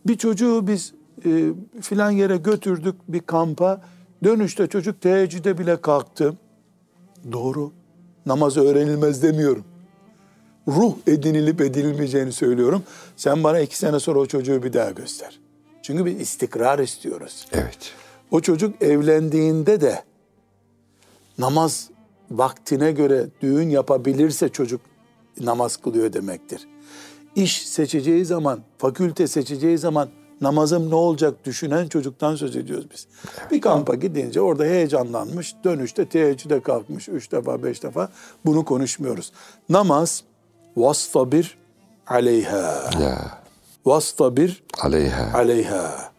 bir 0.07 0.19
çocuğu 0.19 0.67
biz 0.67 0.95
e, 1.25 1.53
filan 1.81 2.11
yere 2.11 2.37
götürdük 2.37 2.95
bir 3.09 3.21
kampa 3.21 3.81
dönüşte 4.25 4.67
çocuk 4.67 5.01
teheccüde 5.01 5.59
bile 5.59 5.81
kalktı. 5.81 6.37
Doğru 7.33 7.73
namaz 8.27 8.57
öğrenilmez 8.57 9.23
demiyorum 9.23 9.65
ruh 10.69 10.95
edinilip 11.07 11.61
edinilmeyeceğini 11.61 12.33
söylüyorum. 12.33 12.83
Sen 13.17 13.45
bana 13.45 13.61
iki 13.61 13.79
sene 13.79 14.01
sonra 14.01 14.19
o 14.19 14.27
çocuğu 14.27 14.63
bir 14.63 14.73
daha 14.73 14.91
göster. 14.91 15.41
Çünkü 15.83 16.05
bir 16.05 16.21
istikrar 16.21 16.79
istiyoruz. 16.79 17.47
Evet. 17.53 17.93
O 18.31 18.41
çocuk 18.41 18.83
evlendiğinde 18.83 19.81
de 19.81 20.03
namaz 21.39 21.91
vaktine 22.31 22.93
göre 22.93 23.27
düğün 23.41 23.69
yapabilirse 23.69 24.49
çocuk 24.49 24.81
namaz 25.41 25.77
kılıyor 25.77 26.13
demektir. 26.13 26.69
İş 27.37 27.69
seçeceği 27.69 28.25
zaman, 28.25 28.61
fakülte 28.79 29.27
seçeceği 29.27 29.79
zaman 29.79 30.09
namazım 30.41 30.91
ne 30.91 30.95
olacak 30.95 31.35
düşünen 31.45 31.89
çocuktan 31.89 32.37
söz 32.37 32.57
ediyoruz 32.57 32.87
biz. 32.93 33.07
Bir 33.51 33.61
kampa 33.61 33.95
gidince 33.95 34.41
orada 34.41 34.65
heyecanlanmış, 34.65 35.55
dönüşte 35.65 36.09
teheccüde 36.09 36.61
kalkmış 36.61 37.09
üç 37.09 37.33
defa, 37.33 37.63
beş 37.63 37.83
defa 37.83 38.09
bunu 38.47 38.65
konuşmuyoruz. 38.65 39.33
Namaz 39.69 40.23
vastabir 40.77 41.59
aleyha. 42.07 42.91
Ya 43.03 43.45
Vastabir 43.87 44.63
aleyha. 44.83 45.39
aleyha. 45.39 46.13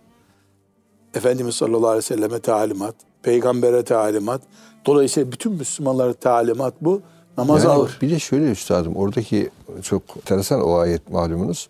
Efendimiz 1.14 1.56
sallallahu 1.56 1.88
aleyhi 1.88 1.98
ve 1.98 2.16
selleme 2.16 2.40
talimat, 2.40 2.96
peygambere 3.24 3.84
talimat. 3.84 4.42
Dolayısıyla 4.86 5.32
bütün 5.32 5.52
Müslümanlara 5.52 6.14
talimat 6.14 6.74
bu. 6.82 7.02
Namaz 7.38 7.64
Yani 7.64 7.74
ağır. 7.74 7.98
Bir 8.02 8.10
de 8.10 8.20
şöyle 8.20 8.52
üstadım 8.52 8.96
oradaki 8.96 9.50
çok 9.82 10.02
enteresan 10.18 10.62
o 10.62 10.78
ayet 10.78 11.10
malumunuz. 11.10 11.70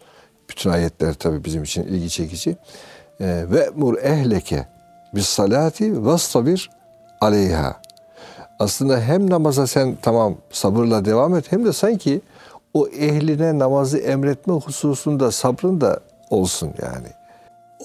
Bütün 0.50 0.70
ayetler 0.70 1.14
tabii 1.14 1.46
bizim 1.46 1.64
için 1.64 1.84
ilgi 1.84 2.10
çekici. 2.10 2.58
Ee, 3.20 3.46
ve 3.52 3.70
mur 3.76 3.98
ehleke 3.98 4.68
bis 5.16 5.28
salati 5.28 6.06
vastabir 6.06 6.70
aleyha. 7.22 7.82
Aslında 8.60 9.02
hem 9.02 9.30
namaza 9.30 9.68
sen 9.68 9.98
tamam 10.02 10.36
sabırla 10.52 11.06
devam 11.06 11.36
et 11.36 11.52
hem 11.52 11.66
de 11.66 11.74
sanki 11.74 12.22
o 12.74 12.88
ehline 12.88 13.60
namazı 13.60 13.98
emretme 13.98 14.54
hususunda 14.54 15.32
sabrın 15.32 15.82
da 15.82 16.00
olsun 16.30 16.74
yani. 16.82 17.08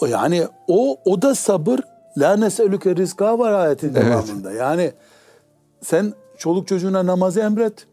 O 0.01 0.07
yani 0.07 0.47
o 0.69 0.97
o 1.05 1.23
da 1.23 1.35
sabır. 1.35 1.81
La 2.19 2.37
neselüke 2.37 2.97
rizka 2.97 3.39
var 3.39 3.53
ayetin 3.53 3.95
devamında. 3.95 4.53
Yani 4.53 4.93
sen 5.83 6.13
çoluk 6.39 6.69
çocuğuna 6.69 7.07
namazı 7.07 7.41
emret. 7.41 7.87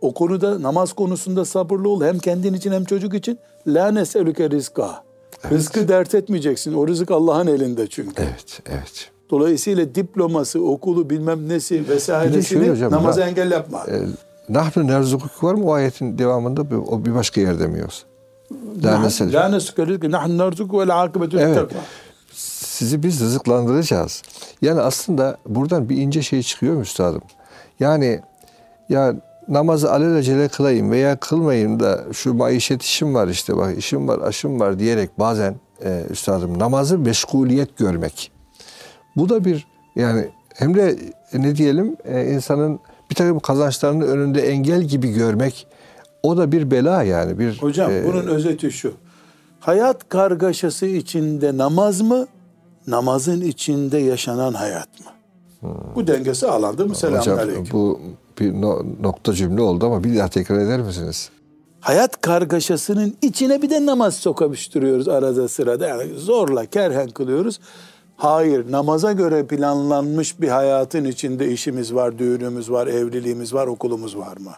O 0.00 0.14
konuda 0.14 0.62
namaz 0.62 0.92
konusunda 0.92 1.44
sabırlı 1.44 1.88
ol. 1.88 2.04
Hem 2.04 2.18
kendin 2.18 2.54
için 2.54 2.72
hem 2.72 2.84
çocuk 2.84 3.14
için. 3.14 3.38
La 3.66 3.90
neselüke 3.90 4.50
rizka. 4.50 5.02
Rızkı 5.50 5.88
dert 5.88 6.14
etmeyeceksin. 6.14 6.72
O 6.74 6.88
rızık 6.88 7.10
Allah'ın 7.10 7.46
elinde 7.46 7.86
çünkü. 7.86 8.22
Evet, 8.22 8.60
evet. 8.66 9.10
Dolayısıyla 9.30 9.94
diploması, 9.94 10.60
okulu 10.64 11.10
bilmem 11.10 11.48
nesi 11.48 11.88
vesairesini 11.88 12.70
hocam, 12.70 12.92
namaza 12.92 13.20
na- 13.20 13.26
engel 13.26 13.50
yapma. 13.50 13.84
E, 13.88 14.02
Nahnu 14.48 14.86
nerzukuk 14.86 15.44
var 15.44 15.54
mı 15.54 15.66
o 15.66 15.72
ayetin 15.72 16.18
devamında? 16.18 16.70
Bir- 16.70 16.76
O 16.76 17.04
bir 17.04 17.14
başka? 17.14 17.40
Daha 18.82 18.98
mesela. 18.98 19.40
La 19.40 19.48
neselüke 19.48 19.86
rizka. 19.86 20.10
Nahnu 20.10 20.38
narzuku 20.38 20.80
vel 20.80 21.02
akıbetü 21.02 21.38
Evet. 21.38 21.58
sizi 22.32 23.02
biz 23.02 23.20
rızıklandıracağız. 23.20 24.22
Yani 24.62 24.80
aslında 24.80 25.36
buradan 25.46 25.88
bir 25.88 25.96
ince 25.96 26.22
şey 26.22 26.42
çıkıyor 26.42 26.74
mu 26.74 26.80
üstadım? 26.80 27.22
Yani 27.80 28.20
ya 28.88 29.14
namazı 29.48 29.92
alelacele 29.92 30.48
kılayım 30.48 30.90
veya 30.90 31.16
kılmayayım 31.16 31.80
da 31.80 32.04
şu 32.12 32.34
maişet 32.34 32.82
işim 32.82 33.14
var 33.14 33.28
işte 33.28 33.56
bak 33.56 33.78
işim 33.78 34.08
var 34.08 34.18
aşım 34.18 34.60
var 34.60 34.78
diyerek 34.78 35.18
bazen 35.18 35.54
e, 35.84 36.04
üstadım 36.10 36.58
namazı 36.58 36.98
meşguliyet 36.98 37.76
görmek. 37.76 38.30
Bu 39.16 39.28
da 39.28 39.44
bir 39.44 39.66
yani 39.96 40.28
hem 40.54 40.74
de 40.74 40.96
e, 41.32 41.42
ne 41.42 41.56
diyelim 41.56 41.96
e, 42.04 42.24
insanın 42.24 42.80
bir 43.10 43.14
takım 43.14 43.40
kazançlarının 43.40 44.06
önünde 44.06 44.48
engel 44.48 44.82
gibi 44.82 45.12
görmek 45.12 45.66
o 46.22 46.36
da 46.36 46.52
bir 46.52 46.70
bela 46.70 47.02
yani 47.02 47.38
bir 47.38 47.58
Hocam 47.58 47.90
e, 47.90 48.04
bunun 48.04 48.26
özeti 48.26 48.70
şu. 48.70 48.92
Hayat 49.60 50.08
kargaşası 50.08 50.86
içinde 50.86 51.56
namaz 51.56 52.00
mı? 52.00 52.26
Namazın 52.86 53.40
içinde 53.40 53.98
yaşanan 53.98 54.52
hayat 54.52 54.88
mı? 55.00 55.06
Bu 55.94 56.06
denge 56.06 56.34
sağlandı 56.34 56.86
mı? 56.86 56.94
Selamun 56.94 57.18
hocam 57.18 57.38
aleyküm. 57.38 57.66
bu 57.72 58.00
bir 58.40 58.52
no- 58.52 58.84
nokta 59.00 59.32
cümle 59.32 59.62
oldu 59.62 59.86
ama 59.86 60.04
bir 60.04 60.16
daha 60.16 60.28
tekrar 60.28 60.58
eder 60.58 60.80
misiniz? 60.80 61.30
Hayat 61.80 62.20
kargaşasının 62.20 63.16
içine 63.22 63.62
bir 63.62 63.70
de 63.70 63.86
namaz 63.86 64.14
sokabıştırıyoruz 64.14 65.08
arada 65.08 65.48
sırada. 65.48 65.86
Yani 65.86 66.14
zorla 66.18 66.66
kerhen 66.66 67.08
kılıyoruz. 67.08 67.60
Hayır, 68.16 68.72
namaza 68.72 69.12
göre 69.12 69.46
planlanmış 69.46 70.40
bir 70.40 70.48
hayatın 70.48 71.04
içinde 71.04 71.52
işimiz 71.52 71.94
var, 71.94 72.18
düğünümüz 72.18 72.70
var, 72.70 72.86
evliliğimiz 72.86 73.54
var, 73.54 73.66
okulumuz 73.66 74.16
var 74.16 74.36
mı? 74.36 74.52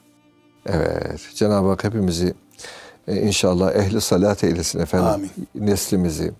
Evet. 0.67 1.21
Cenab-ı 1.35 1.69
Hak 1.69 1.85
hepimizi 1.85 2.35
e, 3.09 3.17
inşallah 3.17 3.75
ehli 3.75 4.01
salat 4.01 4.45
eylesin 4.45 4.79
efendim. 4.81 5.07
Amin. 5.07 5.31
Neslimizi 5.55 6.33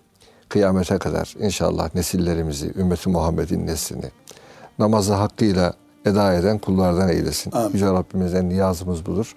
kıyamete 0.49 0.97
kadar 0.97 1.35
inşallah 1.39 1.95
nesillerimizi, 1.95 2.73
ümmeti 2.75 3.09
Muhammed'in 3.09 3.67
neslini 3.67 4.11
namazı 4.79 5.13
hakkıyla 5.13 5.73
eda 6.05 6.33
eden 6.33 6.57
kullardan 6.57 7.09
eylesin. 7.09 7.51
Amin. 7.51 7.73
Yüce 7.73 7.85
Rabbimizden 7.85 8.49
niyazımız 8.49 9.05
budur. 9.05 9.35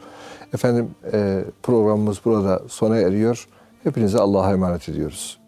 Efendim 0.54 0.90
e, 1.12 1.44
programımız 1.62 2.20
burada 2.24 2.62
sona 2.68 2.96
eriyor. 2.96 3.48
Hepinize 3.84 4.18
Allah'a 4.18 4.52
emanet 4.52 4.88
ediyoruz. 4.88 5.41